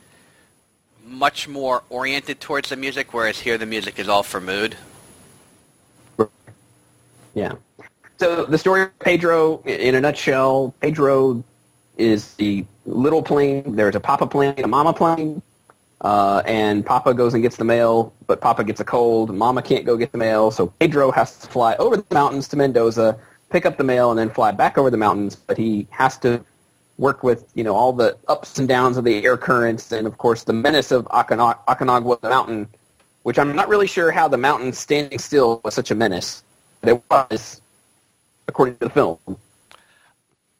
[1.04, 4.76] much more oriented towards the music, whereas here the music is all for mood.
[7.34, 7.54] Yeah.
[8.18, 11.42] So the story of Pedro, in a nutshell, Pedro
[11.96, 13.76] is the little plane.
[13.76, 15.40] There's a Papa plane, a Mama plane,
[16.02, 19.34] uh, and Papa goes and gets the mail, but Papa gets a cold.
[19.34, 22.56] Mama can't go get the mail, so Pedro has to fly over the mountains to
[22.56, 23.18] Mendoza,
[23.48, 25.34] pick up the mail, and then fly back over the mountains.
[25.34, 26.44] But he has to
[27.00, 30.18] work with you know all the ups and downs of the air currents, and of
[30.18, 32.68] course the menace of Aconcagua Mountain,
[33.22, 36.44] which I'm not really sure how the mountain standing still was such a menace.
[36.80, 37.60] But it was,
[38.46, 39.18] according to the film.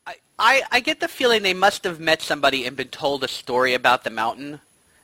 [0.06, 3.28] I, I, I get the feeling they must have met somebody and been told a
[3.28, 4.60] story about the mountain,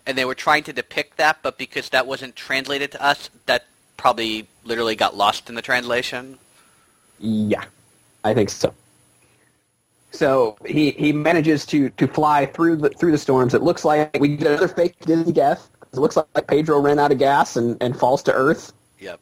[0.07, 3.67] and they were trying to depict that, but because that wasn't translated to us, that
[3.97, 6.39] probably literally got lost in the translation.
[7.19, 7.65] Yeah,
[8.25, 8.75] I think so.
[10.11, 13.55] So he, he manages to, to fly through the through the storms.
[13.55, 15.69] It looks like we get another fake Disney death.
[15.93, 18.73] It looks like Pedro ran out of gas and, and falls to Earth.
[18.99, 19.21] Yep.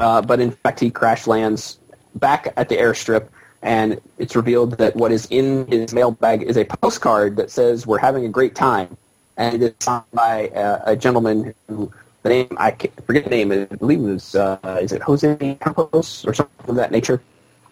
[0.00, 1.78] Uh, but in fact, he crash lands
[2.14, 3.28] back at the airstrip,
[3.62, 7.98] and it's revealed that what is in his mailbag is a postcard that says, "We're
[7.98, 8.96] having a great time,"
[9.36, 11.92] and it is signed by uh, a gentleman who
[12.22, 13.52] the name I can't, forget the name.
[13.52, 17.20] I believe it was uh, is it Jose Campos or something of that nature.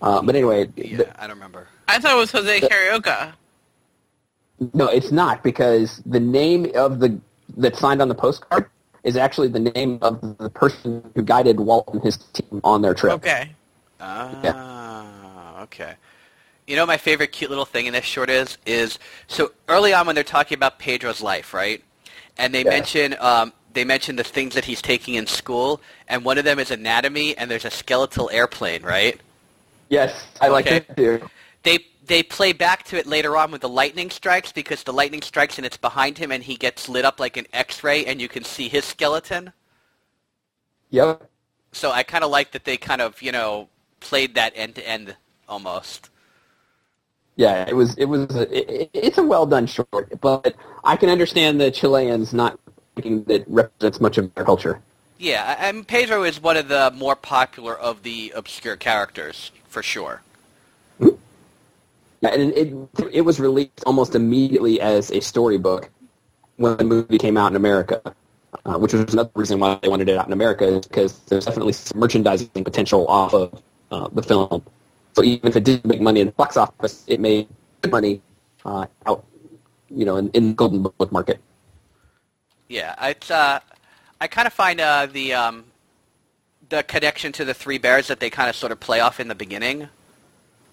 [0.03, 1.68] Uh, but anyway, Yeah, the- I don't remember.
[1.88, 3.32] I thought it was Jose Carioca.
[4.74, 7.18] no, it's not because the name of the
[7.57, 8.68] that's signed on the postcard
[9.05, 12.92] is actually the name of the person who guided Walt and his team on their
[12.94, 13.14] trip.
[13.14, 13.51] Okay.
[14.01, 15.94] Ah, okay.
[16.66, 18.59] You know my favorite cute little thing in this short is?
[18.66, 21.82] Is so early on when they're talking about Pedro's life, right?
[22.38, 22.70] And they Yeah.
[22.70, 26.59] mention um, they mention the things that he's taking in school, and one of them
[26.59, 29.20] is anatomy, and there's a skeletal airplane, right?
[29.89, 30.76] Yes, I like Okay.
[30.89, 31.28] it too.
[31.62, 35.22] They they play back to it later on with the lightning strikes because the lightning
[35.22, 38.28] strikes and it's behind him, and he gets lit up like an X-ray, and you
[38.28, 39.53] can see his skeleton.
[40.91, 41.30] Yep.
[41.72, 43.68] So I kind of like that they kind of you know
[44.01, 45.16] played that end to end
[45.49, 46.11] almost.
[47.37, 51.11] Yeah, it was it was a, it, it's a well done short, but I can
[51.11, 52.59] understand the Chileans not
[52.95, 54.80] thinking that represents much of their culture.
[55.18, 60.22] Yeah, and Pedro is one of the more popular of the obscure characters for sure.
[61.01, 62.72] And it
[63.12, 65.91] it was released almost immediately as a storybook
[66.57, 68.01] when the movie came out in America,
[68.64, 71.45] uh, which was another reason why they wanted it out in America is because there's
[71.45, 74.64] definitely some merchandising potential off of uh, the film.
[75.14, 77.47] So even if it didn't make money in the box office, it made
[77.83, 78.22] good money
[78.64, 79.27] uh, out,
[79.91, 81.39] you know, in, in the Golden Book market.
[82.68, 83.61] Yeah, it's uh,
[84.22, 85.64] I kind of find uh, the um,
[86.69, 89.29] the connection to the Three Bears that they kind of sort of play off in
[89.29, 89.89] the beginning.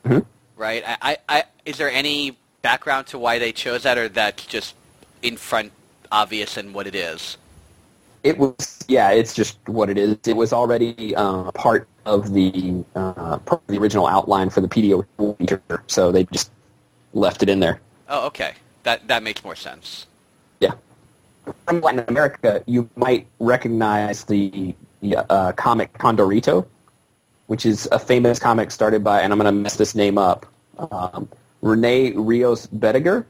[0.06, 0.26] Mhm.
[0.56, 0.84] Right?
[0.86, 4.76] I, I, I, is there any background to why they chose that, or that's just
[5.22, 5.72] in front
[6.12, 7.38] obvious and what it is?
[8.24, 10.18] It was, yeah, it's just what it is.
[10.26, 14.68] It was already uh, part of the uh, part of the original outline for the
[14.68, 16.52] PDO feature, so they just
[17.14, 17.82] left it in there.
[18.08, 18.54] Oh, okay.
[18.84, 20.08] That that makes more sense.
[20.60, 20.72] Yeah.
[21.68, 24.74] From Latin America, you might recognize the,
[25.04, 26.66] the uh, comic Condorito,
[27.48, 30.46] which is a famous comic started by, and I'm going to mess this name up,
[30.80, 31.30] um,
[31.62, 33.26] Rene Rios Boettiger.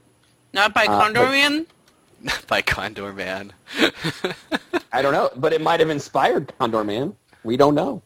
[0.53, 1.65] Not by Uh, Condorian?
[2.47, 3.51] By Condorman.
[4.93, 7.15] I don't know, but it might have inspired Condorman.
[7.43, 8.01] We don't know.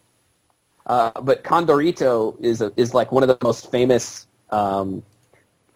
[0.88, 5.04] Uh, but Condorito is a, is like one of the most famous um,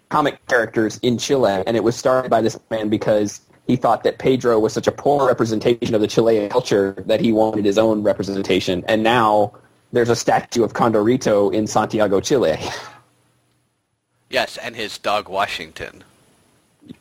[0.09, 4.17] comic characters in Chile, and it was started by this man because he thought that
[4.19, 8.03] Pedro was such a poor representation of the Chilean culture that he wanted his own
[8.03, 8.83] representation.
[8.87, 9.53] And now
[9.91, 12.57] there's a statue of Condorito in Santiago, Chile.
[14.29, 16.03] yes, and his dog Washington.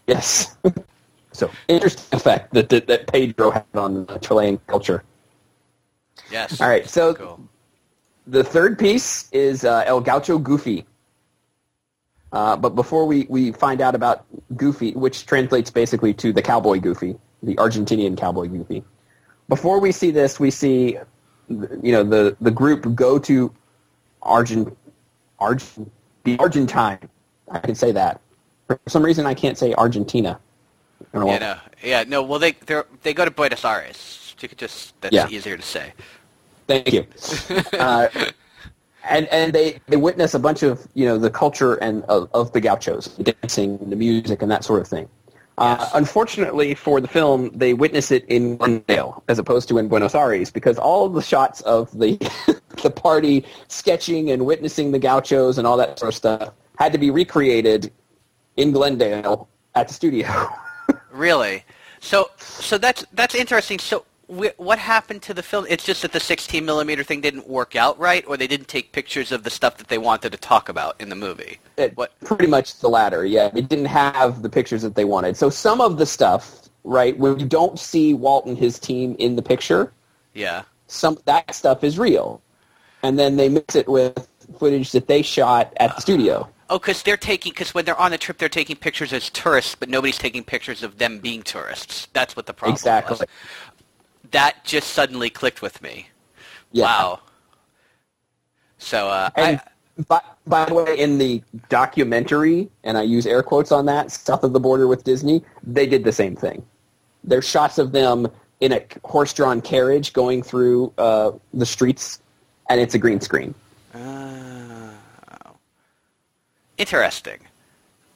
[0.06, 0.56] yes.
[1.32, 5.02] so interesting effect that, that that Pedro had on the Chilean culture.
[6.30, 6.60] Yes.
[6.60, 7.40] All right, so Cool.
[8.26, 10.86] The third piece is uh, El Gaucho Goofy.
[12.32, 14.24] Uh, but before we, we find out about
[14.56, 18.84] Goofy, which translates basically to the cowboy Goofy, the Argentinian cowboy Goofy,
[19.48, 20.98] before we see this, we see,
[21.48, 23.52] you know, the, the group go to
[24.22, 24.76] Argent,
[25.38, 25.90] Argent,
[26.24, 26.98] the Argentine.
[27.50, 28.20] I can say that.
[28.68, 30.40] For some reason, I can't say Argentina.
[31.00, 31.38] I don't know Yeah, why.
[31.38, 32.22] no, yeah, no.
[32.22, 34.34] Well, they they they go to Buenos Aires.
[34.40, 35.28] You could just that's Yeah.
[35.28, 35.94] easier to say.
[36.66, 37.06] Thank you.
[37.78, 38.08] uh,
[39.08, 42.52] and and they, they witness a bunch of you know the culture and of, of
[42.52, 45.08] the gauchos, the dancing, the music, and that sort of thing.
[45.58, 50.14] Uh, unfortunately for the film, they witness it in Glendale as opposed to in Buenos
[50.14, 52.16] Aires because all of the shots of the
[52.82, 56.98] the party sketching and witnessing the gauchos and all that sort of stuff had to
[56.98, 57.92] be recreated
[58.56, 60.28] in Glendale at the studio.
[61.12, 61.64] Really?
[62.00, 63.78] So so that's that's interesting.
[63.78, 65.66] So what happened to the film?
[65.68, 68.92] It's just that the 16 millimeter thing didn't work out right, or they didn't take
[68.92, 71.58] pictures of the stuff that they wanted to talk about in the movie.
[71.76, 72.12] It- What?
[72.24, 73.50] Pretty much the latter, yeah.
[73.54, 75.36] It didn't have the pictures that they wanted.
[75.36, 79.34] So some of the stuff, right, when you don't see Walt and his team in
[79.36, 79.92] the picture,
[80.34, 80.62] Yeah.
[80.86, 82.40] some that stuff is real.
[83.02, 84.28] And then they mix it with
[84.58, 86.48] footage that they shot at the studio.
[86.68, 89.74] Oh, because they're taking because when they're on the trip, they're taking pictures as tourists,
[89.74, 92.06] but nobody's taking pictures of them being tourists.
[92.12, 93.16] That's what the problem Exactly.
[93.18, 93.26] was.
[94.30, 96.08] That just suddenly clicked with me.
[96.72, 96.84] Yeah.
[96.84, 97.20] Wow.
[98.78, 103.42] So uh, And I, by, by the way, in the documentary, and I use air
[103.42, 106.64] quotes on that, south of the border with Disney, they did the same thing.
[107.24, 108.28] There's shots of them
[108.60, 112.20] in a horse-drawn carriage going through uh, the streets,
[112.68, 113.54] and it's a green screen.
[116.80, 117.38] interesting.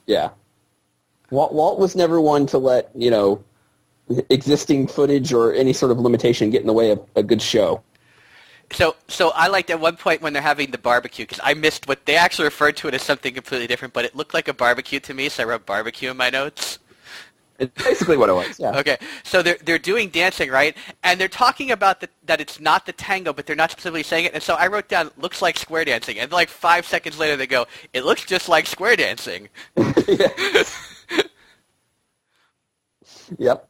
[0.06, 0.30] Yeah.
[1.30, 3.44] Walt, Walt was never one to let, you know,
[4.30, 7.82] existing footage or any sort of limitation get in the way of a good show.
[8.72, 11.86] So, so I liked at one point when they're having the barbecue because I missed
[11.86, 14.54] what they actually referred to it as something completely different, but it looked like a
[14.54, 16.78] barbecue to me, so I wrote barbecue in my notes.
[17.58, 18.76] It's basically what it was, yeah.
[18.78, 20.76] Okay, so they're they're doing dancing, right?
[21.04, 24.24] And they're talking about the, that it's not the tango, but they're not specifically saying
[24.24, 24.34] it.
[24.34, 27.46] And so I wrote down looks like square dancing, and like five seconds later they
[27.46, 29.48] go, it looks just like square dancing.
[33.38, 33.68] Yep.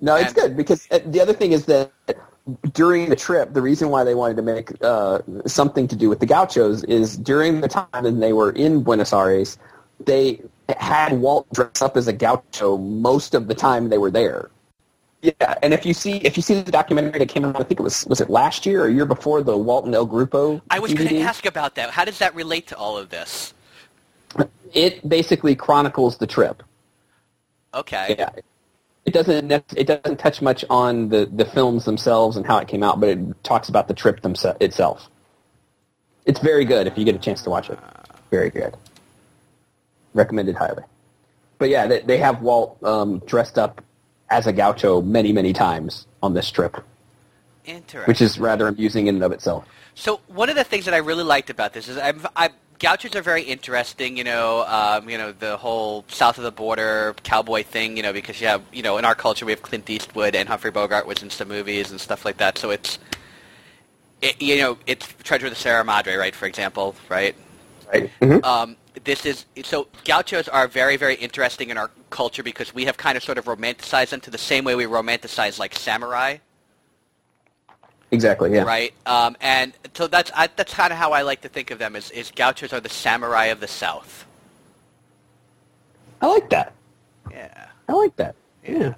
[0.00, 1.90] No, it's And- good because uh, the other thing is that
[2.72, 6.20] during the trip, the reason why they wanted to make uh, something to do with
[6.20, 9.58] the gauchos is during the time that they were in Buenos Aires,
[10.04, 10.40] they
[10.78, 14.50] had Walt dress up as a gaucho most of the time they were there.
[15.20, 17.80] Yeah, and if you see if you see the documentary that came out, I think
[17.80, 20.60] it was was it last year or a year before the Walt and El Grupo.
[20.70, 21.90] I was going to ask about that.
[21.90, 23.52] How does that relate to all of this?
[24.72, 26.62] It basically chronicles the trip.
[27.74, 28.14] Okay.
[28.16, 28.30] Yeah.
[29.08, 32.82] It doesn't it doesn't touch much on the, the films themselves and how it came
[32.82, 35.08] out, but it talks about the trip themse- itself.
[36.26, 37.78] It's very good if you get a chance to watch it.
[38.30, 38.76] Very good.
[40.12, 40.82] Recommended highly.
[41.56, 43.82] But yeah, they, they have Walt um, dressed up
[44.28, 46.76] as a gaucho many, many times on this trip,
[47.64, 48.02] Interesting.
[48.08, 49.64] which is rather amusing in and of itself.
[49.94, 53.14] So one of the things that I really liked about this is I'm, I gauchos
[53.14, 54.16] are very interesting.
[54.16, 57.96] You know, um, you know the whole south of the border cowboy thing.
[57.96, 60.48] You know, because you have you know in our culture we have Clint Eastwood and
[60.48, 62.58] Humphrey Bogart was in some movies and stuff like that.
[62.58, 62.98] So it's
[64.22, 66.34] it, you know it's Treasure of the Sierra Madre, right?
[66.34, 67.34] For example, right?
[67.92, 68.10] Right.
[68.20, 68.44] Mhm.
[68.44, 72.96] Um, this is so gauchos are very very interesting in our culture because we have
[72.96, 76.36] kind of sort of romanticized them to the same way we romanticize like samurai
[78.10, 78.52] Exactly.
[78.52, 78.62] Yeah.
[78.62, 78.94] right?
[79.06, 81.94] Um, and so that's I, that's kind of how I like to think of them
[81.94, 84.24] as is gauchos are the samurai of the South.
[86.20, 86.72] I like that.
[87.30, 88.34] Yeah, I like that.
[88.66, 88.94] yeah.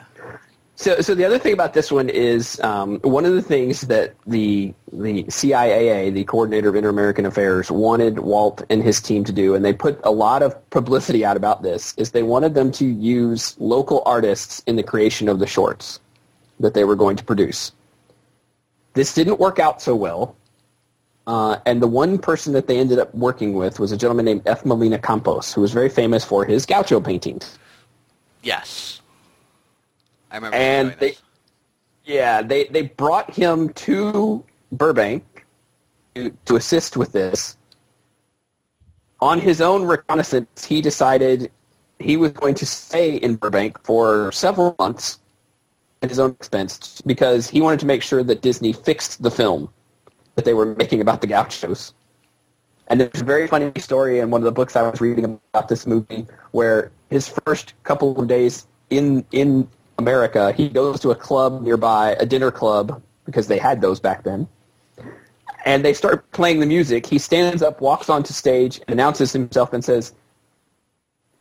[0.76, 4.14] So, so the other thing about this one is um, one of the things that
[4.26, 9.54] the the CIAA, the Coordinator of Inter-American Affairs, wanted Walt and his team to do,
[9.54, 12.86] and they put a lot of publicity out about this, is they wanted them to
[12.86, 16.00] use local artists in the creation of the shorts
[16.60, 17.72] that they were going to produce.
[18.94, 20.36] This didn't work out so well,
[21.26, 24.42] uh, and the one person that they ended up working with was a gentleman named
[24.46, 24.64] F.
[24.64, 27.58] Molina Campos, who was very famous for his gaucho paintings.
[28.42, 29.00] Yes.
[30.30, 30.56] I remember.
[30.56, 31.22] And they, this.
[32.04, 35.46] yeah, they they brought him to Burbank
[36.14, 37.56] to, to assist with this.
[39.20, 41.52] On his own reconnaissance, he decided
[41.98, 45.20] he was going to stay in Burbank for several months
[46.02, 49.68] at his own expense because he wanted to make sure that Disney fixed the film
[50.34, 51.92] that they were making about the gauchos.
[52.88, 55.68] And there's a very funny story in one of the books I was reading about
[55.68, 61.14] this movie where his first couple of days in in America, he goes to a
[61.14, 64.48] club nearby, a dinner club, because they had those back then.
[65.66, 67.04] And they start playing the music.
[67.06, 70.14] He stands up, walks onto stage, announces himself, and says,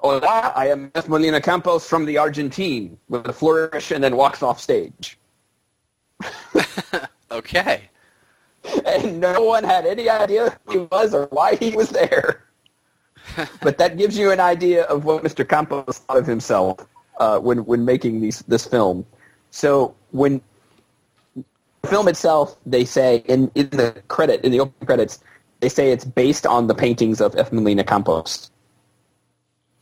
[0.02, 1.10] Hola, I am F.
[1.10, 5.18] Molina Campos from the Argentine, with a flourish, and then walks off stage.
[7.32, 7.90] okay.
[8.86, 12.46] And no one had any idea who he was or why he was there.
[13.62, 15.48] but that gives you an idea of what Mr.
[15.48, 16.80] Campos thought of himself
[17.20, 19.06] uh, when when making these this film.
[19.52, 20.42] So when
[21.82, 25.20] the film itself, they say in, in the credit in the opening credits,
[25.60, 27.52] they say it's based on the paintings of F.
[27.52, 28.50] Molina Campos,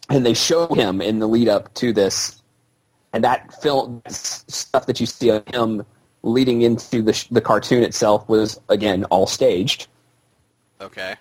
[0.09, 2.41] and they show him in the lead up to this,
[3.13, 5.85] and that film stuff that you see of him
[6.23, 9.87] leading into the the cartoon itself was again all staged.
[10.81, 11.15] Okay.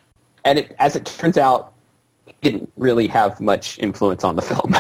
[0.45, 1.73] And it, as it turns out,
[2.27, 4.77] it didn't really have much influence on the film.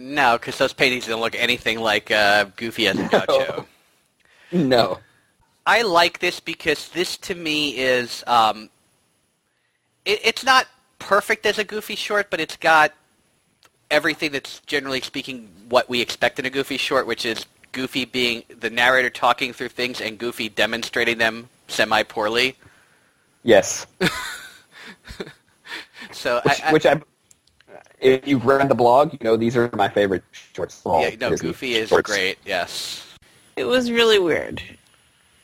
[0.00, 3.66] No, because those paintings don't look anything like uh, Goofy as a gaucho.
[4.50, 4.98] no.
[5.66, 8.70] I like this because this to me is um,
[10.04, 10.66] it, it's not
[11.00, 12.92] perfect as a Goofy short, but it's got
[13.90, 18.44] everything that's generally speaking what we expect in a Goofy short, which is Goofy being
[18.60, 22.56] the narrator talking through things and Goofy demonstrating them semi poorly.
[23.42, 23.86] Yes.
[26.12, 27.00] so which I, I, which I
[28.00, 30.82] if you've read the blog, you know these are my favorite shorts.
[30.84, 32.10] Yeah, no, Disney Goofy is shorts.
[32.10, 32.38] great.
[32.44, 33.06] Yes,
[33.56, 34.62] it was really weird.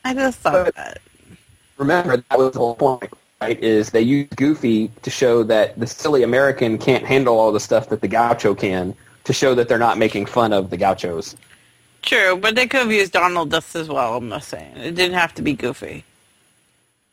[0.03, 1.01] I just thought but, that.
[1.77, 3.11] Remember, that was the whole point,
[3.41, 3.59] right?
[3.59, 7.89] Is they use Goofy to show that the silly American can't handle all the stuff
[7.89, 11.35] that the Gaucho can, to show that they're not making fun of the Gauchos.
[12.01, 14.15] True, but they could have used Donald just as well.
[14.17, 16.03] I'm just saying, it didn't have to be Goofy.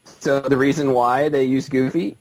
[0.05, 2.17] So the reason why they used Goofy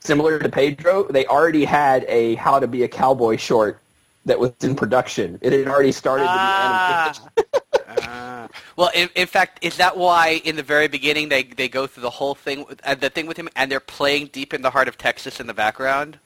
[0.00, 3.80] similar to Pedro, they already had a How to Be a Cowboy short
[4.24, 5.38] that was in production.
[5.40, 7.12] It had already started ah.
[7.14, 7.42] to be
[7.88, 8.08] animated.
[8.08, 11.86] uh, well, in, in, fact, is that why in the very beginning they, they go
[11.86, 14.70] through the whole thing, uh, the thing with him, and they're playing Deep in the
[14.70, 16.18] Heart of Texas in the background?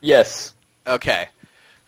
[0.00, 0.54] Yes.
[0.86, 1.28] Okay.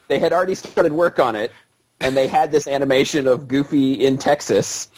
[0.08, 1.52] They had already started work on it,
[2.00, 4.88] and they had this animation of Goofy in Texas.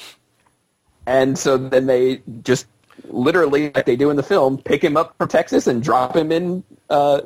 [1.07, 2.67] And so then they just
[3.05, 6.31] literally, like they do in the film, pick him up from Texas and drop him
[6.31, 7.23] in uh,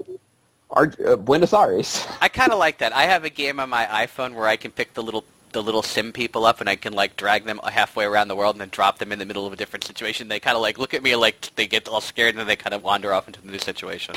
[0.73, 2.07] our, uh, Buenos Aires.
[2.21, 2.93] I kind of like that.
[2.95, 5.83] I have a game on my iPhone where I can pick the little the little
[5.83, 8.71] sim people up and I can like drag them halfway around the world and then
[8.71, 10.29] drop them in the middle of a different situation.
[10.29, 12.57] They kind of like look at me like they get all scared and then they
[12.57, 14.15] kind of wander off into the new situation.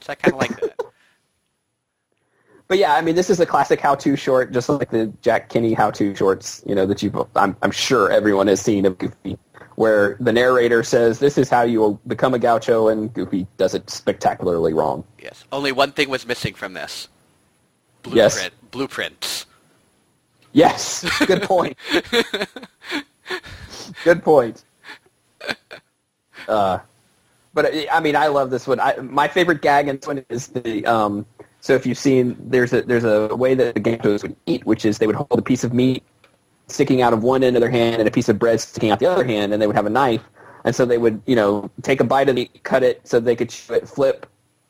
[0.00, 0.74] So I kind of like that.
[2.68, 5.74] But yeah, I mean, this is a classic how-to short, just like the Jack Kinney
[5.74, 6.62] how-to shorts.
[6.64, 7.14] You know that you've.
[7.36, 9.36] I'm, I'm sure everyone has seen of Goofy
[9.76, 13.74] where the narrator says, "This is how you will become a gaucho," and Goofy does
[13.74, 15.04] it spectacularly wrong.
[15.20, 15.44] Yes.
[15.52, 17.08] Only one thing was missing from this.
[18.02, 18.16] Blueprint.
[18.16, 18.50] Yes.
[18.70, 19.46] Blueprints.
[20.52, 21.04] Yes.
[21.26, 21.76] Good point.
[24.04, 24.64] Good point.
[26.48, 26.78] Uh,
[27.54, 28.80] but I mean, I love this one.
[28.80, 30.84] I, my favorite gag in this one is the.
[30.86, 31.26] Um,
[31.60, 34.84] so if you've seen, there's a there's a way that the gauchos would eat, which
[34.84, 36.02] is they would hold a piece of meat
[36.72, 38.98] sticking out of one end of their hand and a piece of bread sticking out
[38.98, 40.22] the other hand, and they would have a knife.
[40.64, 43.36] And so they would, you know, take a bite of the cut it so they
[43.36, 44.26] could chew it, flip,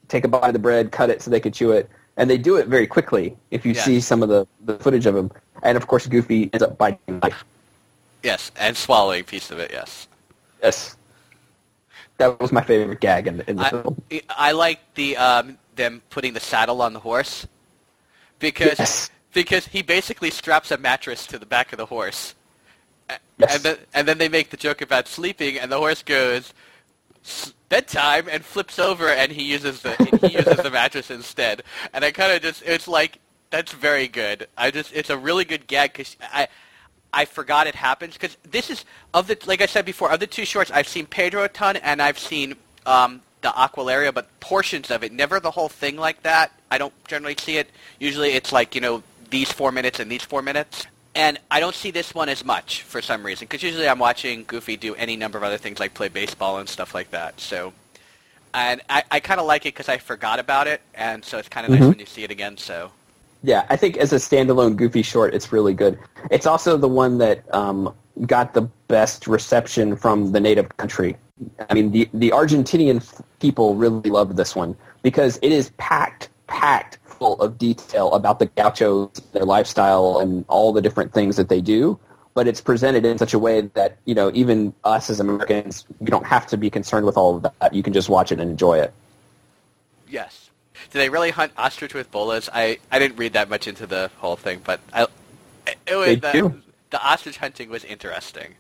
[0.09, 1.89] take a bite of the bread, cut it so they could chew it.
[2.17, 3.85] And they do it very quickly if you yes.
[3.85, 5.31] see some of the, the footage of them.
[5.63, 7.45] And of course, Goofy ends up biting the knife.
[8.23, 10.09] Yes, and swallowing a piece of it, yes.
[10.63, 10.97] Yes.
[12.19, 14.03] That was my favorite gag in, in the I, film.
[14.29, 17.47] I like the um, them putting the saddle on the horse
[18.39, 22.35] because yes because he basically straps a mattress to the back of the horse.
[23.39, 23.55] Yes.
[23.55, 26.55] And then and then they make the joke about sleeping, and the horse goes
[27.69, 31.63] bedtime and flips over, and he uses the he uses the mattress instead.
[31.93, 33.19] And I kind of just it's like
[33.51, 34.49] That's very good.
[34.57, 36.49] I just it's a really good gag because I
[37.13, 40.27] I forgot it happens because this is of the like I said before of the
[40.27, 42.55] two shorts I've seen Pedro a ton and I've seen
[42.87, 46.51] um, the Aquarela, but portions of it, never the whole thing like that.
[46.71, 47.69] I don't generally see it.
[48.01, 49.03] Usually it's like you know
[49.33, 50.87] these four minutes and these four minutes.
[51.15, 54.45] And I don't see this one as much for some reason, because usually I'm watching
[54.45, 57.41] Goofy do any number of other things like play baseball and stuff like that.
[57.41, 57.73] So,
[58.55, 61.49] and I, I kind of like it because I forgot about it, and so it's
[61.49, 61.83] kind of mm-hmm.
[61.83, 62.57] nice when you see it again.
[62.57, 62.93] So,
[63.43, 65.99] yeah, I think as a standalone Goofy short, it's really good.
[66.31, 67.95] It's also the one that um,
[68.27, 71.17] got the best reception from the native country.
[71.69, 73.03] I mean, the the Argentinian
[73.41, 78.47] people really loved this one because it is packed, packed full of detail about the
[78.47, 81.97] gauchos, their lifestyle, and all the different things that they do.
[82.35, 86.07] But it's presented in such a way that you know even us as Americans, we
[86.07, 87.73] don't have to be concerned with all of that.
[87.73, 88.93] You can just watch it and enjoy it.
[90.09, 90.51] Yes.
[90.91, 92.51] Do they really hunt ostrich with bolas?
[92.53, 95.07] I, I didn't read that much into the whole thing, but I,
[95.87, 96.63] it was, they the, do.
[96.91, 98.57] the ostrich hunting was interesting.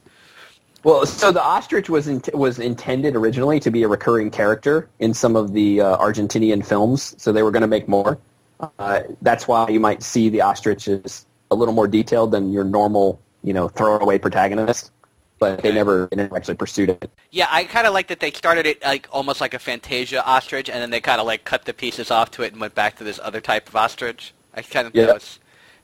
[0.84, 5.14] Well, so the ostrich was in, was intended originally to be a recurring character in
[5.14, 8.18] some of the uh, Argentinian films, so they were going to make more.
[8.60, 12.64] Uh, that's why you might see the ostrich is a little more detailed than your
[12.64, 14.90] normal, you know, throwaway protagonist.
[15.38, 17.10] But they never, they never actually pursued it.
[17.32, 20.70] Yeah, I kind of like that they started it like almost like a Fantasia ostrich,
[20.70, 22.96] and then they kind of like cut the pieces off to it and went back
[22.98, 24.32] to this other type of ostrich.
[24.54, 25.22] I kind of think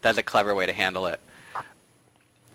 [0.00, 1.18] that's a clever way to handle it.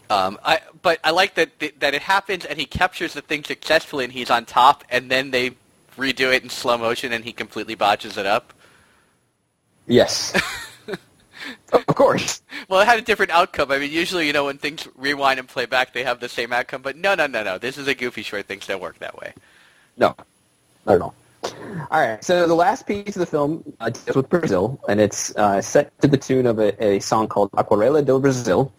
[0.10, 4.06] Um, I, but I like that that it happens and he captures the thing successfully
[4.06, 5.58] and he's on top, and then they
[5.98, 8.54] redo it in slow motion and he completely botches it up.
[9.88, 10.40] Yes.
[11.74, 12.42] of course.
[12.70, 13.72] Well, it had a different outcome.
[13.72, 16.54] I mean, usually, you know, when things rewind and play back, they have the same
[16.54, 16.82] outcome.
[16.82, 17.58] But no, no, no, no.
[17.58, 18.46] This is a goofy short.
[18.46, 19.34] Things don't work that way.
[19.98, 20.16] No,
[20.86, 21.16] not at all.
[21.92, 22.24] All right.
[22.24, 25.98] So the last piece of the film uh, deals with Brazil, and it's uh, set
[26.02, 28.72] to the tune of a, a, song called Aquarela do Brasil,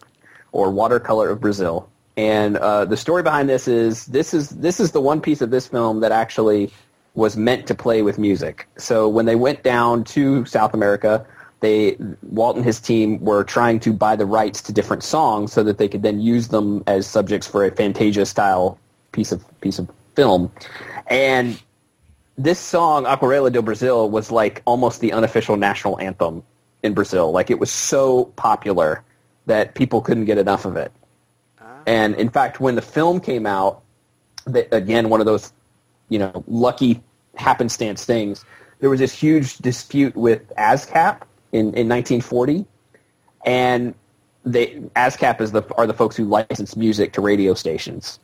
[0.51, 1.89] or Watercolor of Brazil.
[2.17, 5.51] And uh, the story behind this is this is this is the one piece of
[5.51, 6.71] this film that actually
[7.15, 8.67] was meant to play with music.
[8.77, 11.25] So when they went down to South America,
[11.61, 15.63] they Walt and his team were trying to buy the rights to different songs so
[15.63, 18.77] that they could then use them as subjects for a Fantasia style
[19.13, 20.51] piece of piece of film.
[21.07, 21.59] And
[22.37, 26.43] this song Aquarela do Brasil was like almost the unofficial national anthem
[26.83, 27.31] in Brazil.
[27.31, 29.03] Like it was so popular
[29.45, 30.91] that people couldn't get enough of it.
[31.61, 31.81] Ah.
[31.87, 33.81] And in fact, when the film came out,
[34.71, 35.53] again, one of those
[36.09, 37.01] you know, lucky
[37.37, 38.45] happenstance things.
[38.79, 41.21] There was this huge dispute with ASCAP
[41.51, 42.65] in, in 1940,
[43.45, 43.93] and
[44.43, 48.19] they ASCAP is the are the folks who license music to radio stations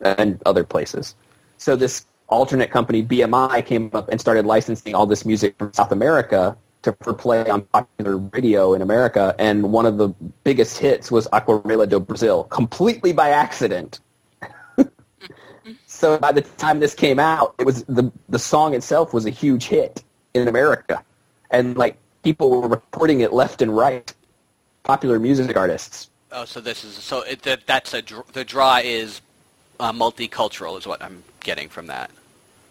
[0.00, 1.14] and other places.
[1.58, 5.92] So this alternate company BMI came up and started licensing all this music from South
[5.92, 10.08] America to for play on popular radio in America, and one of the
[10.42, 14.00] biggest hits was Aquarela do Brasil, completely by accident.
[16.02, 19.30] So by the time this came out, it was the the song itself was a
[19.30, 20.02] huge hit
[20.34, 21.04] in America,
[21.52, 24.12] and like people were reporting it left and right.
[24.82, 26.10] Popular music artists.
[26.32, 29.20] Oh, so this is so it, that that's a the draw is
[29.78, 32.10] uh, multicultural is what I'm getting from that.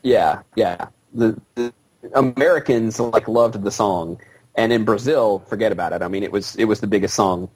[0.03, 0.88] Yeah, yeah.
[1.13, 1.73] The, the
[2.15, 4.19] Americans like loved the song,
[4.55, 6.01] and in Brazil, forget about it.
[6.01, 7.49] I mean, it was it was the biggest song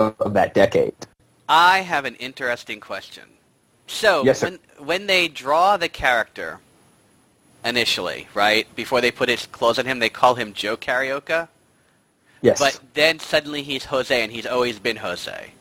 [0.00, 0.96] of, of that decade.
[1.48, 3.31] I have an interesting question.
[3.92, 6.58] So yes, when when they draw the character
[7.64, 11.48] initially, right before they put his clothes on him, they call him Joe Carioca.
[12.40, 12.58] Yes.
[12.58, 15.52] But then suddenly he's Jose, and he's always been Jose.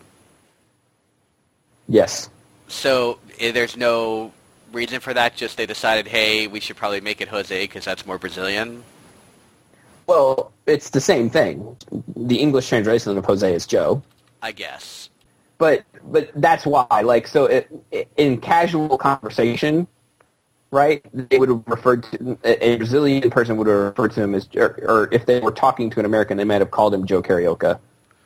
[1.88, 2.30] Yes.
[2.70, 4.32] So eh, there's no
[4.72, 5.36] reason for that.
[5.36, 8.84] Just they decided, hey, we should probably make it Jose because that's more Brazilian.
[10.08, 11.78] Well, it's the same thing.
[12.16, 14.02] The English translation of Jose is Joe.
[14.42, 15.11] I guess
[15.62, 17.70] but but that's why like so it,
[18.18, 19.88] in casual conversation
[20.72, 24.49] right they would have referred to a brazilian person would have referred to him as
[24.55, 27.22] or, or if they were talking to an american they might have called him joe
[27.22, 27.80] carioca.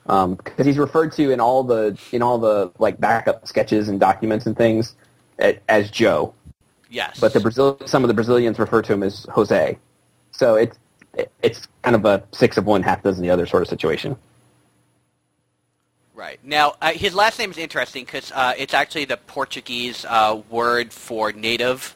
[0.07, 3.99] Because um, he's referred to in all the in all the like backup sketches and
[3.99, 4.95] documents and things
[5.67, 6.33] as joe.
[6.91, 7.19] Yes.
[7.19, 9.77] But the brazil some of the brazilians refer to him as jose.
[10.31, 10.77] So it's
[11.41, 14.15] it's kind of a six of one half dozen the other sort of situation
[16.15, 16.39] Right.
[16.43, 20.93] Now, uh, his last name is interesting because uh, it's actually the Portuguese uh, word
[20.93, 21.93] for native.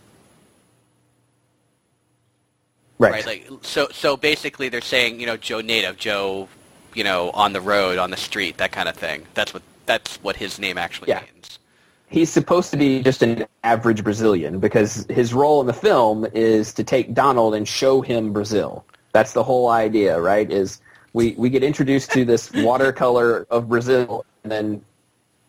[2.98, 3.14] Right.
[3.14, 3.26] right.
[3.26, 3.88] Like so.
[3.94, 6.50] So basically, they're saying you know Joe native, Joe,
[6.94, 9.26] you know, on the road, on the street, that kind of thing.
[9.36, 11.22] That's what that's what his name actually yeah.
[11.34, 11.60] means.
[12.08, 16.74] He's supposed to be just an average Brazilian because his role in the film is
[16.74, 18.84] to take Donald and show him Brazil.
[19.14, 20.52] That's the whole idea, right?
[20.52, 20.82] Is
[21.14, 24.86] we we get introduced to this watercolor of Brazil, and then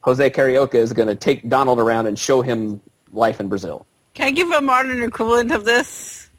[0.03, 2.81] Jose Carioca is going to take Donald around and show him
[3.13, 3.87] life in Brazil.
[4.15, 6.31] Can I give a modern equivalent of this?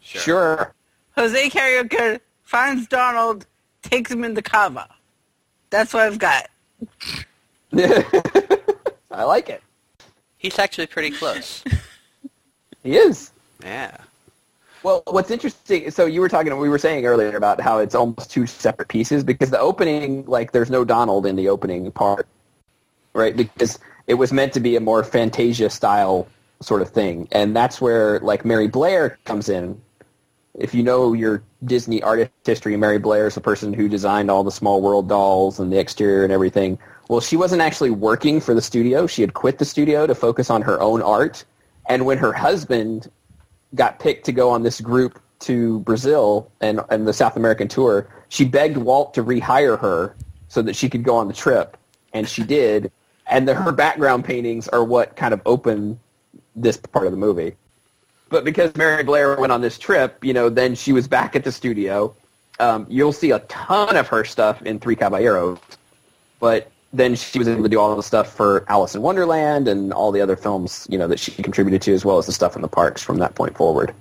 [0.00, 0.22] Sure.
[0.22, 0.74] sure.
[1.16, 3.46] Jose Carioca finds Donald,
[3.82, 4.88] takes him into Cava.
[5.70, 6.48] That's what I've got.
[9.10, 9.62] I like it.
[10.38, 11.64] He's actually pretty close.
[12.82, 13.32] he is.
[13.62, 13.96] Yeah.
[14.82, 18.30] Well, what's interesting, so you were talking, we were saying earlier about how it's almost
[18.30, 22.28] two separate pieces because the opening, like, there's no Donald in the opening part,
[23.12, 23.36] right?
[23.36, 26.28] Because it was meant to be a more Fantasia style
[26.60, 27.28] sort of thing.
[27.32, 29.80] And that's where, like, Mary Blair comes in.
[30.54, 34.44] If you know your Disney artist history, Mary Blair is the person who designed all
[34.44, 36.78] the Small World dolls and the exterior and everything.
[37.08, 39.06] Well, she wasn't actually working for the studio.
[39.06, 41.44] She had quit the studio to focus on her own art.
[41.88, 43.10] And when her husband
[43.74, 48.08] got picked to go on this group to Brazil and, and the South American tour,
[48.28, 50.14] she begged Walt to rehire her
[50.48, 51.76] so that she could go on the trip,
[52.12, 52.90] and she did.
[53.26, 56.00] And the, her background paintings are what kind of open
[56.56, 57.54] this part of the movie.
[58.30, 61.44] But because Mary Blair went on this trip, you know, then she was back at
[61.44, 62.14] the studio.
[62.60, 65.58] Um, you'll see a ton of her stuff in Three Caballeros,
[66.40, 69.92] but then she was able to do all the stuff for Alice in Wonderland and
[69.92, 72.56] all the other films, you know, that she contributed to, as well as the stuff
[72.56, 73.94] in the parks from that point forward.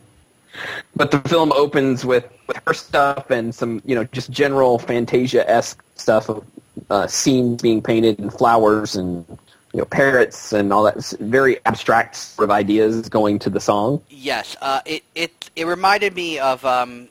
[0.96, 5.84] But the film opens with, with her stuff and some, you know, just general Fantasia-esque
[5.96, 6.46] stuff of
[6.90, 9.26] uh, scenes being painted and flowers and
[9.74, 14.02] you know parrots and all that very abstract sort of ideas going to the song.
[14.10, 17.10] Yes, uh, it it it reminded me of um,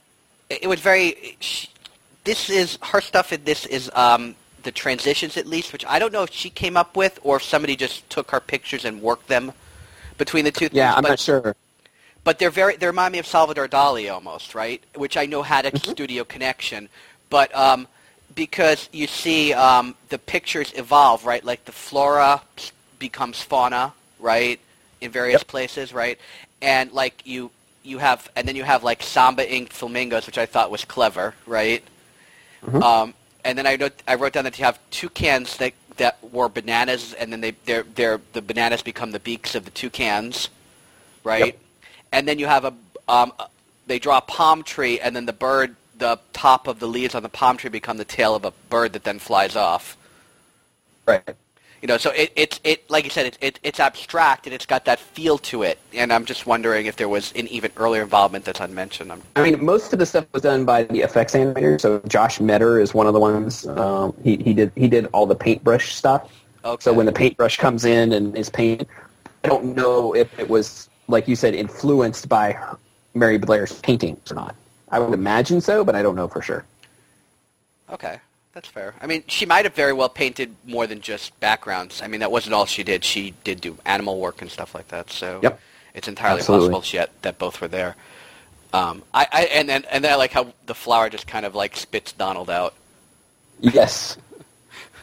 [0.51, 1.37] it, it was very.
[1.41, 1.69] She,
[2.25, 3.33] this is her stuff.
[3.33, 4.35] In this is um,
[4.67, 7.45] the transitions at least, which I don't know if she came up with or if
[7.45, 9.53] somebody just took her pictures and worked them
[10.19, 10.69] between the two.
[10.73, 10.97] Yeah, things.
[10.97, 11.57] I'm but, not sure.
[12.25, 14.83] But they're very they remind me of Salvador Dali almost, right?
[14.97, 15.91] Which I know had a mm-hmm.
[15.91, 16.89] studio connection,
[17.31, 17.87] but um,
[18.35, 21.45] because you see um, the pictures evolve, right?
[21.45, 22.43] Like the flora
[22.99, 24.59] becomes fauna, right?
[25.01, 25.47] In various yep.
[25.47, 26.19] places, right?
[26.61, 27.53] And like you
[27.85, 31.35] you have and then you have like samba inked flamingos, which I thought was clever,
[31.47, 31.85] right?
[32.65, 32.83] Mm-hmm.
[32.83, 33.15] Um,
[33.47, 37.15] and then I wrote, I wrote down that you have toucans that that were bananas,
[37.15, 40.51] and then they they're, they're the bananas become the beaks of the toucans,
[41.23, 41.47] right?
[41.47, 41.59] Yep.
[42.13, 42.75] And then you have a
[43.09, 43.33] um,
[43.87, 47.23] they draw a palm tree, and then the bird, the top of the leaves on
[47.23, 49.97] the palm tree become the tail of a bird that then flies off.
[51.07, 51.23] Right.
[51.83, 54.67] You know, so it, it's it like you said, it, it, it's abstract and it's
[54.67, 55.79] got that feel to it.
[55.93, 59.13] And I'm just wondering if there was an even earlier involvement that's unmentioned.
[59.13, 61.81] I'm, i mean, most of the stuff was done by the effects animator.
[61.81, 63.67] So Josh Meador is one of the ones.
[63.67, 66.33] Um, he he did he did all the paintbrush stuff.
[66.65, 66.83] Okay.
[66.83, 68.89] So when the paintbrush comes in and is painted,
[69.45, 72.59] I don't know if it was like you said influenced by
[73.15, 74.57] Mary Blair's paintings or not.
[74.89, 76.65] I would imagine so, but I don't know for sure.
[77.91, 78.19] Okay.
[78.57, 78.95] That's fair.
[79.03, 82.01] I mean, she might have very well painted more than just backgrounds.
[82.01, 83.05] I mean, that wasn't all she did.
[83.05, 85.11] She did do animal work and stuff like that.
[85.11, 85.61] So yep.
[85.93, 86.69] it's entirely Absolutely.
[86.69, 87.97] possible she had, that both were there.
[88.73, 91.55] Um, I, I and then and then I like how the flower just kind of
[91.55, 92.73] like spits Donald out.
[93.61, 94.17] Yes.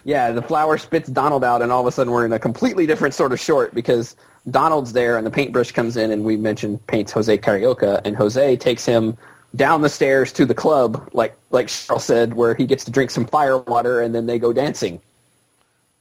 [0.04, 2.88] Yeah, the flower spits Donald out, and all of a sudden we're in a completely
[2.88, 4.16] different sort of short because
[4.49, 8.56] Donald's there, and the paintbrush comes in, and we mentioned paints Jose Carioca, and Jose
[8.56, 9.16] takes him
[9.56, 13.12] down the stairs to the club, like like Cheryl said, where he gets to drink
[13.12, 14.99] some fire water and then they go dancing.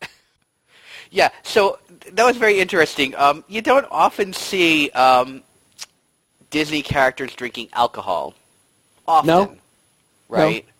[1.10, 1.78] yeah, so
[2.12, 3.14] that was very interesting.
[3.16, 5.42] Um, you don't often see um,
[6.50, 8.34] Disney characters drinking alcohol.
[9.06, 9.56] Often, no.
[10.28, 10.64] right?
[10.64, 10.72] No.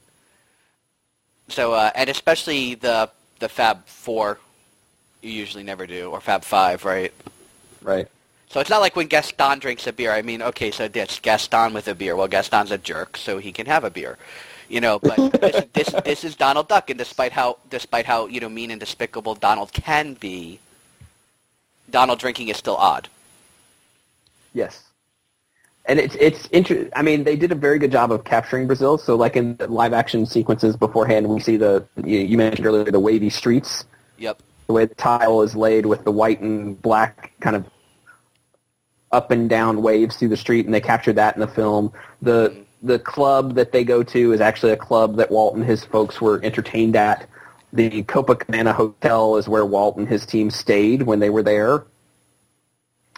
[1.48, 3.10] So, uh, and especially the
[3.40, 4.38] the Fab Four,
[5.20, 7.12] you usually never do, or Fab Five, right?
[7.82, 8.08] Right.
[8.52, 10.12] So it's not like when Gaston drinks a beer.
[10.12, 12.14] I mean, okay, so it's Gaston with a beer.
[12.14, 14.18] Well, Gaston's a jerk, so he can have a beer.
[14.68, 18.40] You know, but this, this this is Donald Duck, and despite how despite how you
[18.40, 20.60] know mean and despicable Donald can be,
[21.90, 23.08] Donald drinking is still odd.
[24.52, 24.82] Yes,
[25.86, 26.90] and it's it's interesting.
[26.94, 28.98] I mean, they did a very good job of capturing Brazil.
[28.98, 32.84] So, like in the live action sequences beforehand, we see the you, you mentioned earlier
[32.84, 33.86] the wavy streets.
[34.18, 34.42] Yep.
[34.66, 37.64] The way the tile is laid with the white and black kind of
[39.12, 41.92] up and down waves through the street, and they captured that in the film.
[42.22, 45.84] The the club that they go to is actually a club that Walt and his
[45.84, 47.28] folks were entertained at.
[47.72, 51.84] The Copacabana Hotel is where Walt and his team stayed when they were there,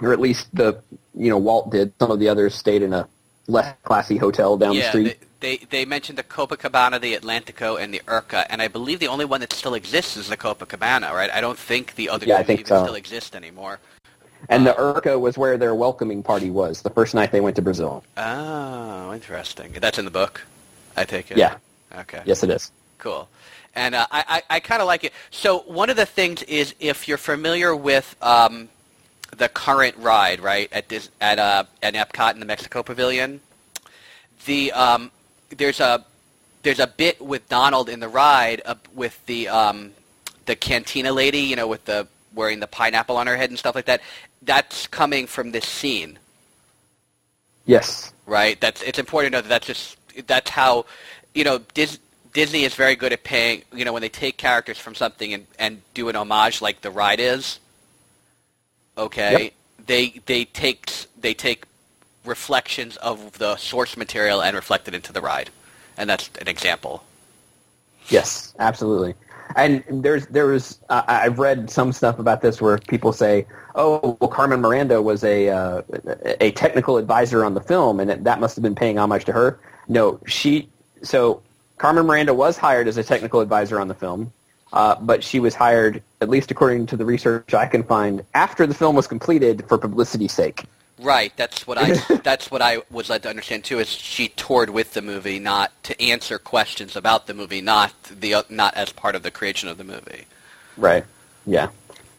[0.02, 0.82] or at least the
[1.14, 1.92] you know Walt did.
[1.98, 3.08] Some of the others stayed in a
[3.46, 5.18] less classy hotel down yeah, the street.
[5.40, 9.08] They, they they mentioned the Copacabana, the Atlantico, and the Urca, and I believe the
[9.08, 11.12] only one that still exists is the Copacabana.
[11.12, 11.30] Right?
[11.30, 12.82] I don't think the other yeah, two even so.
[12.84, 13.80] still exist anymore.
[14.48, 17.62] And the Urca was where their welcoming party was the first night they went to
[17.62, 18.04] Brazil.
[18.16, 19.72] Oh, interesting.
[19.72, 20.42] That's in the book.
[20.96, 21.36] I take it.
[21.36, 21.56] Yeah.
[21.96, 22.22] Okay.
[22.24, 22.70] Yes, it is.
[22.98, 23.28] Cool.
[23.74, 25.12] And uh, I, I, I kind of like it.
[25.30, 28.68] So one of the things is if you're familiar with um,
[29.36, 33.40] the current ride, right, at this, at uh, at Epcot in the Mexico Pavilion,
[34.46, 35.10] the um,
[35.50, 36.04] there's a
[36.62, 39.92] there's a bit with Donald in the ride uh, with the um,
[40.46, 43.74] the cantina lady, you know, with the wearing the pineapple on her head and stuff
[43.74, 44.00] like that.
[44.42, 46.18] That's coming from this scene,
[47.66, 48.12] Yes.
[48.26, 48.60] right?
[48.60, 50.86] That's it's important to know that that's just that's how
[51.34, 51.98] you know Dis,
[52.32, 53.62] Disney is very good at paying.
[53.72, 56.90] You know, when they take characters from something and and do an homage like the
[56.90, 57.58] ride is.
[58.96, 59.52] Okay, Yep.
[59.86, 61.64] they they take they take
[62.24, 65.50] reflections of the source material and reflect it into the ride,
[65.96, 67.02] and that's an example.
[68.08, 69.14] Yes, absolutely.
[69.56, 74.16] And there's there was uh, I've read some stuff about this where people say, "Oh,
[74.20, 75.82] well, Carmen Miranda was a uh,
[76.40, 79.32] a technical advisor on the film, and that, that must have been paying homage to
[79.32, 80.68] her." No, she.
[81.02, 81.42] So
[81.78, 84.32] Carmen Miranda was hired as a technical advisor on the film,
[84.72, 88.66] uh, but she was hired, at least according to the research I can find, after
[88.66, 90.64] the film was completed for publicity's sake.
[91.04, 91.36] Right.
[91.36, 91.92] That's what I.
[92.24, 93.78] that's what I was led to understand too.
[93.78, 98.44] Is she toured with the movie, not to answer questions about the movie, not the
[98.48, 100.24] not as part of the creation of the movie.
[100.76, 101.04] Right.
[101.46, 101.68] Yeah.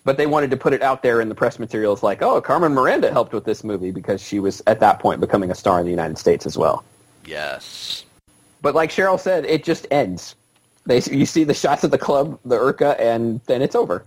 [0.03, 2.73] But they wanted to put it out there in the press materials like, oh, Carmen
[2.73, 5.85] Miranda helped with this movie because she was at that point becoming a star in
[5.85, 6.83] the United States as well.
[7.25, 8.05] Yes.
[8.61, 10.35] But like Cheryl said, it just ends.
[10.85, 14.03] They, you see the shots of the club, the Urca, and then it's over.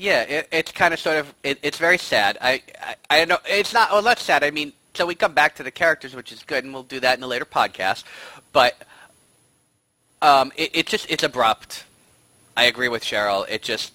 [0.00, 0.22] Yeah.
[0.22, 1.34] It, it's kind of sort of.
[1.42, 2.38] It, it's very sad.
[2.40, 3.20] I, I.
[3.22, 3.36] I know.
[3.46, 3.92] It's not.
[3.92, 4.42] Well, that's sad.
[4.42, 7.00] I mean, so we come back to the characters, which is good, and we'll do
[7.00, 8.04] that in a later podcast.
[8.52, 8.80] But
[10.22, 11.84] um, it, it just it's abrupt.
[12.56, 13.46] I agree with Cheryl.
[13.46, 13.92] It just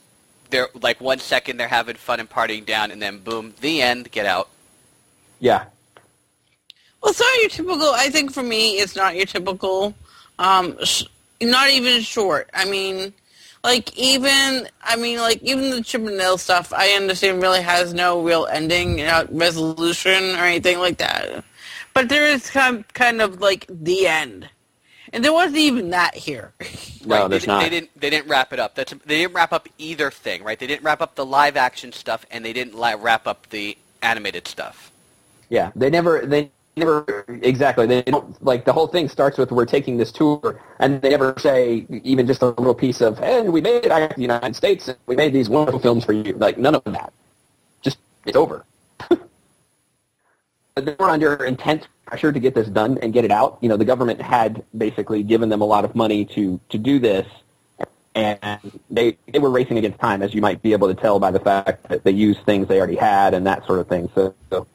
[0.51, 4.11] they're like one second they're having fun and partying down, and then boom, the end.
[4.11, 4.49] Get out.
[5.39, 5.65] Yeah.
[7.01, 7.91] Well, it's not your typical.
[7.95, 9.95] I think for me, it's not your typical.
[10.37, 11.05] Um, sh-
[11.41, 12.49] not even short.
[12.53, 13.11] I mean,
[13.65, 14.69] like even.
[14.81, 16.71] I mean, like even the Chip and Dale stuff.
[16.71, 21.43] I understand really has no real ending, you know, resolution or anything like that.
[21.93, 24.49] But there is kind kind of like the end,
[25.11, 26.53] and there wasn't even that here.
[27.07, 27.61] No, right, there's they, not.
[27.61, 28.01] They didn't.
[28.01, 28.73] They didn't wrap it up.
[28.73, 30.57] That's they didn't wrap up either thing, right?
[30.57, 33.77] They didn't wrap up the live action stuff, and they didn't li- wrap up the
[34.01, 34.91] animated stuff.
[35.49, 35.71] Yeah.
[35.75, 36.25] They never.
[36.25, 37.85] They never exactly.
[37.87, 41.33] They don't like the whole thing starts with we're taking this tour, and they never
[41.37, 44.55] say even just a little piece of and we made it out of the United
[44.55, 46.33] States, and we made these wonderful films for you.
[46.33, 47.13] Like none of that.
[47.81, 48.65] Just it's over.
[50.75, 53.57] they were under intense pressure to get this done and get it out.
[53.61, 56.99] You know, the government had basically given them a lot of money to to do
[56.99, 57.27] this,
[58.15, 61.31] and they they were racing against time, as you might be able to tell by
[61.31, 64.09] the fact that they used things they already had and that sort of thing.
[64.13, 64.67] So, so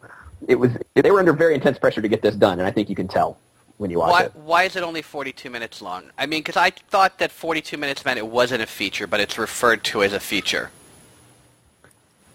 [0.49, 2.89] it was they were under very intense pressure to get this done, and I think
[2.89, 3.39] you can tell
[3.79, 4.37] when you watch Why, it.
[4.37, 6.11] why is it only 42 minutes long?
[6.19, 9.39] I mean, because I thought that 42 minutes meant it wasn't a feature, but it's
[9.39, 10.71] referred to as a feature.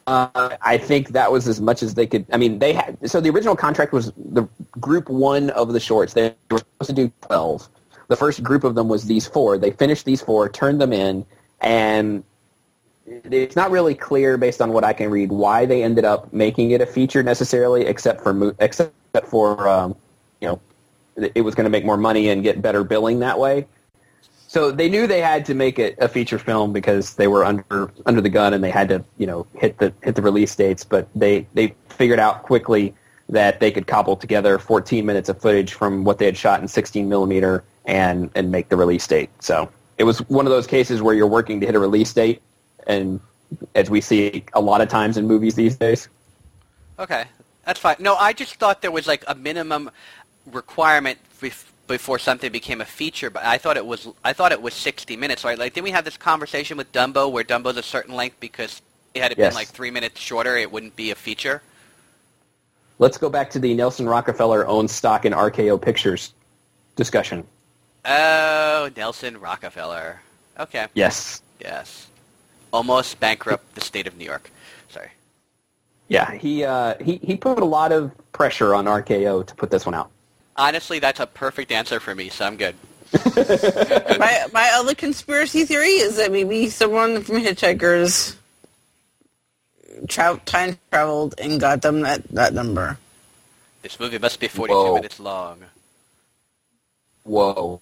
[0.07, 2.25] Uh, I think that was as much as they could.
[2.31, 4.47] I mean, they had so the original contract was the
[4.79, 6.13] group one of the shorts.
[6.13, 7.67] They were supposed to do twelve.
[8.07, 9.57] The first group of them was these four.
[9.57, 11.25] They finished these four, turned them in,
[11.61, 12.23] and
[13.07, 16.71] it's not really clear based on what I can read why they ended up making
[16.71, 18.93] it a feature necessarily, except for except
[19.25, 19.95] for um,
[20.41, 20.61] you know
[21.15, 23.67] it was going to make more money and get better billing that way.
[24.47, 27.91] So they knew they had to make it a feature film because they were under
[28.05, 30.83] under the gun and they had to you know hit the hit the release dates.
[30.83, 32.93] But they they figured out quickly
[33.29, 36.67] that they could cobble together 14 minutes of footage from what they had shot in
[36.67, 39.29] 16 millimeter and and make the release date.
[39.39, 42.41] So it was one of those cases where you're working to hit a release date,
[42.87, 43.19] and
[43.75, 46.09] as we see a lot of times in movies these days.
[46.99, 47.25] Okay,
[47.65, 47.95] that's fine.
[47.99, 49.89] No, I just thought there was like a minimum
[50.51, 54.61] requirement bef- before something became a feature, but I thought it was I thought it
[54.61, 55.43] was 60 minutes.
[55.43, 55.57] Right?
[55.57, 58.81] Like, didn't we have this conversation with Dumbo where Dumbo's a certain length because
[59.13, 59.51] it had it Yes.
[59.51, 61.61] been like three minutes shorter, it wouldn't be a feature?
[62.97, 66.33] Let's go back to the Nelson Rockefeller owns stock in RKO Pictures
[66.95, 67.45] discussion.
[68.05, 70.21] Oh, Nelson Rockefeller.
[70.59, 70.87] Okay.
[70.93, 71.41] Yes.
[71.59, 72.07] Yes.
[72.71, 74.51] Almost bankrupt the state of New York.
[74.89, 75.09] Sorry.
[76.07, 79.85] Yeah, he uh, he he put a lot of pressure on RKO to put this
[79.85, 80.11] one out.
[80.57, 82.75] Honestly, that's a perfect answer for me, so I'm good.
[83.25, 88.35] my my other conspiracy theory is that maybe someone from Hitchhikers
[90.07, 92.97] tra- time traveled and got them that, that number.
[93.81, 94.95] This movie must be 42 Whoa.
[94.95, 95.59] minutes long.
[97.23, 97.81] Whoa.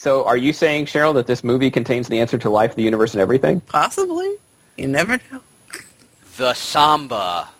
[0.00, 3.12] So are you saying, Cheryl, that this movie contains the answer to life, the universe,
[3.12, 3.60] and everything?
[3.60, 4.34] Possibly.
[4.78, 5.42] You never know.
[6.38, 7.50] The Samba.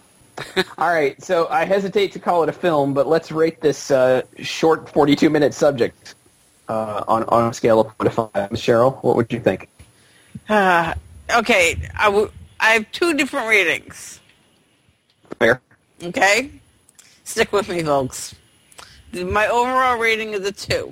[0.78, 4.22] All right, so I hesitate to call it a film, but let's rate this uh,
[4.38, 6.14] short 42-minute subject.
[6.70, 8.50] uh, on on a scale of one to five.
[8.52, 9.68] Cheryl, what would you think?
[10.48, 10.94] Uh,
[11.34, 14.18] okay, I, w- I have two different ratings.
[15.38, 15.60] Fair.
[16.02, 16.50] Okay,
[17.24, 18.34] stick with me, folks.
[19.12, 20.90] My overall rating is a two.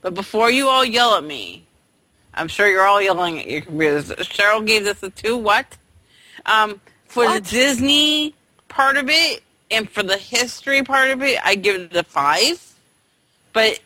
[0.00, 1.64] But before you all yell at me,
[2.34, 4.10] I'm sure you're all yelling at your computers.
[4.10, 5.36] Cheryl gave this a two.
[5.36, 5.76] What?
[6.46, 7.44] Um, for what?
[7.44, 8.34] the Disney
[8.68, 12.64] part of it and for the history part of it, I give it a five.
[13.52, 13.80] But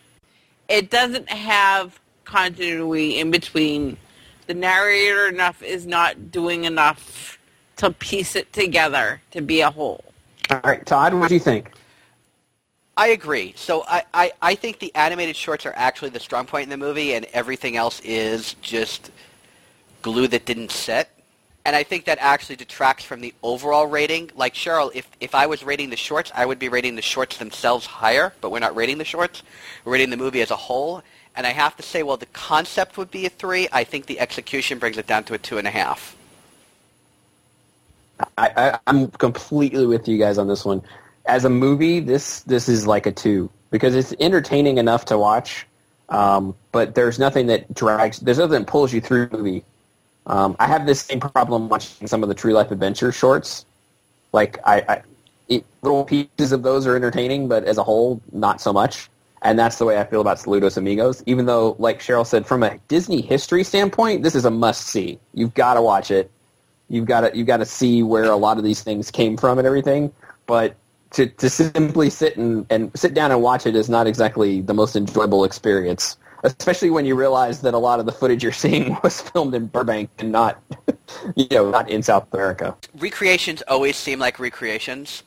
[0.69, 3.97] it doesn't have continuity in between.
[4.49, 7.39] The narrator enough is not doing enough
[7.77, 10.05] to piece it together to be a whole.
[10.51, 11.71] All right, Todd, what do you think?
[12.97, 13.55] I agree.
[13.57, 16.77] So I, I, I think the animated shorts are actually the strong point in the
[16.77, 19.11] movie, and everything else is just
[20.03, 21.09] glue that didn't set.
[21.65, 24.31] And I think that actually detracts from the overall rating.
[24.35, 27.37] Like Cheryl, if, if I was rating the shorts, I would be rating the shorts
[27.37, 29.43] themselves higher, but we're not rating the shorts.
[29.85, 31.03] We're rating the movie as a whole.
[31.37, 33.69] And I have to say, well, the concept would be a three.
[33.73, 36.17] I think the execution brings it down to a two and a half.
[38.37, 40.83] I, I'm completely with you guys on this one
[41.27, 45.67] as a movie, this this is like a two because it's entertaining enough to watch,
[46.09, 48.19] um, but there's nothing that drags.
[48.19, 49.65] There's nothing that pulls you through the movie.
[50.27, 53.65] Um, I have this same problem watching some of the True Life Adventure shorts.
[54.33, 55.03] Like I, I
[55.49, 59.09] it, little pieces of those are entertaining, but as a whole, not so much.
[59.43, 61.23] And that's the way I feel about Saludos Amigos.
[61.27, 65.19] Even though, like Cheryl said, from a Disney history standpoint, this is a must see.
[65.35, 66.31] You've got to watch it.
[66.89, 69.59] You've got to you've got to see where a lot of these things came from
[69.59, 70.13] and everything.
[70.47, 70.77] But
[71.13, 74.75] to, to simply sit and, and sit down and watch it is not exactly the
[74.75, 78.97] most enjoyable experience, especially when you realize that a lot of the footage you're seeing
[79.03, 80.63] was filmed in Burbank and not,
[81.37, 82.77] you know, not in South America.
[82.99, 85.23] Recreations always seem like recreations.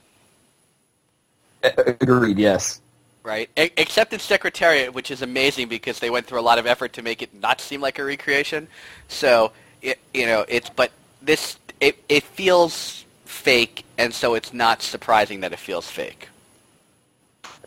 [1.63, 2.37] Agreed.
[2.37, 2.81] Yes.
[3.23, 6.93] Right, except in Secretariat, which is amazing because they went through a lot of effort
[6.93, 8.67] to make it not seem like a recreation.
[9.07, 10.91] So, it, you know, it's but
[11.23, 13.04] this it it feels
[13.35, 16.29] fake, and so it's not surprising that it feels fake.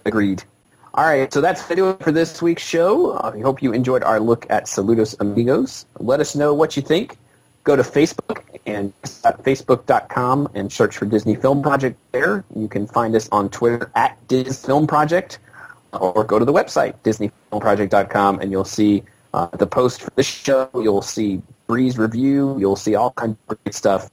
[0.04, 0.42] Agreed.
[0.94, 3.12] All right, so that's video for this week's show.
[3.12, 5.86] I uh, hope you enjoyed our look at Saludos Amigos.
[6.00, 7.16] Let us know what you think.
[7.62, 12.44] Go to Facebook and facebook.com and search for Disney Film Project there.
[12.56, 15.38] You can find us on Twitter at Diz Film Project
[15.92, 19.02] or go to the website, disneyfilmproject.com, and you'll see
[19.34, 20.70] uh, the post for this show.
[20.74, 22.56] You'll see Bree's review.
[22.58, 24.10] You'll see all kinds of great stuff.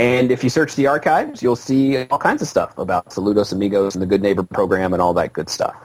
[0.00, 3.94] And if you search the archives, you'll see all kinds of stuff about Saludos Amigos
[3.94, 5.76] and the Good Neighbor program and all that good stuff.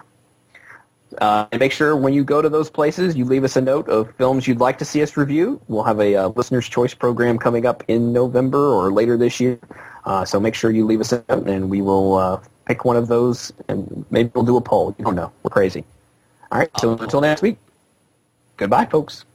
[1.18, 3.90] Uh, and make sure when you go to those places, you leave us a note
[3.90, 5.60] of films you'd like to see us review.
[5.68, 9.60] We'll have a uh, listener's choice program coming up in November or later this year.
[10.06, 12.96] Uh, so make sure you leave us a note, and we will uh, pick one
[12.96, 14.96] of those, and maybe we'll do a poll.
[14.98, 15.30] You don't know.
[15.44, 15.84] We're crazy.
[16.54, 16.70] All right.
[16.80, 17.58] So until next week,
[18.56, 19.26] goodbye, folks.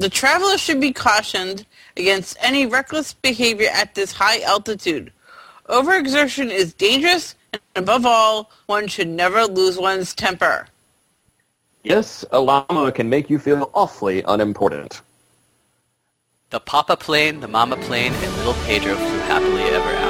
[0.00, 5.12] The traveler should be cautioned against any reckless behavior at this high altitude.
[5.68, 10.68] Overexertion is dangerous, and above all, one should never lose one's temper.
[11.84, 15.02] Yes, a llama can make you feel awfully unimportant.
[16.48, 20.09] The Papa plane, the Mama plane, and little Pedro flew happily ever after.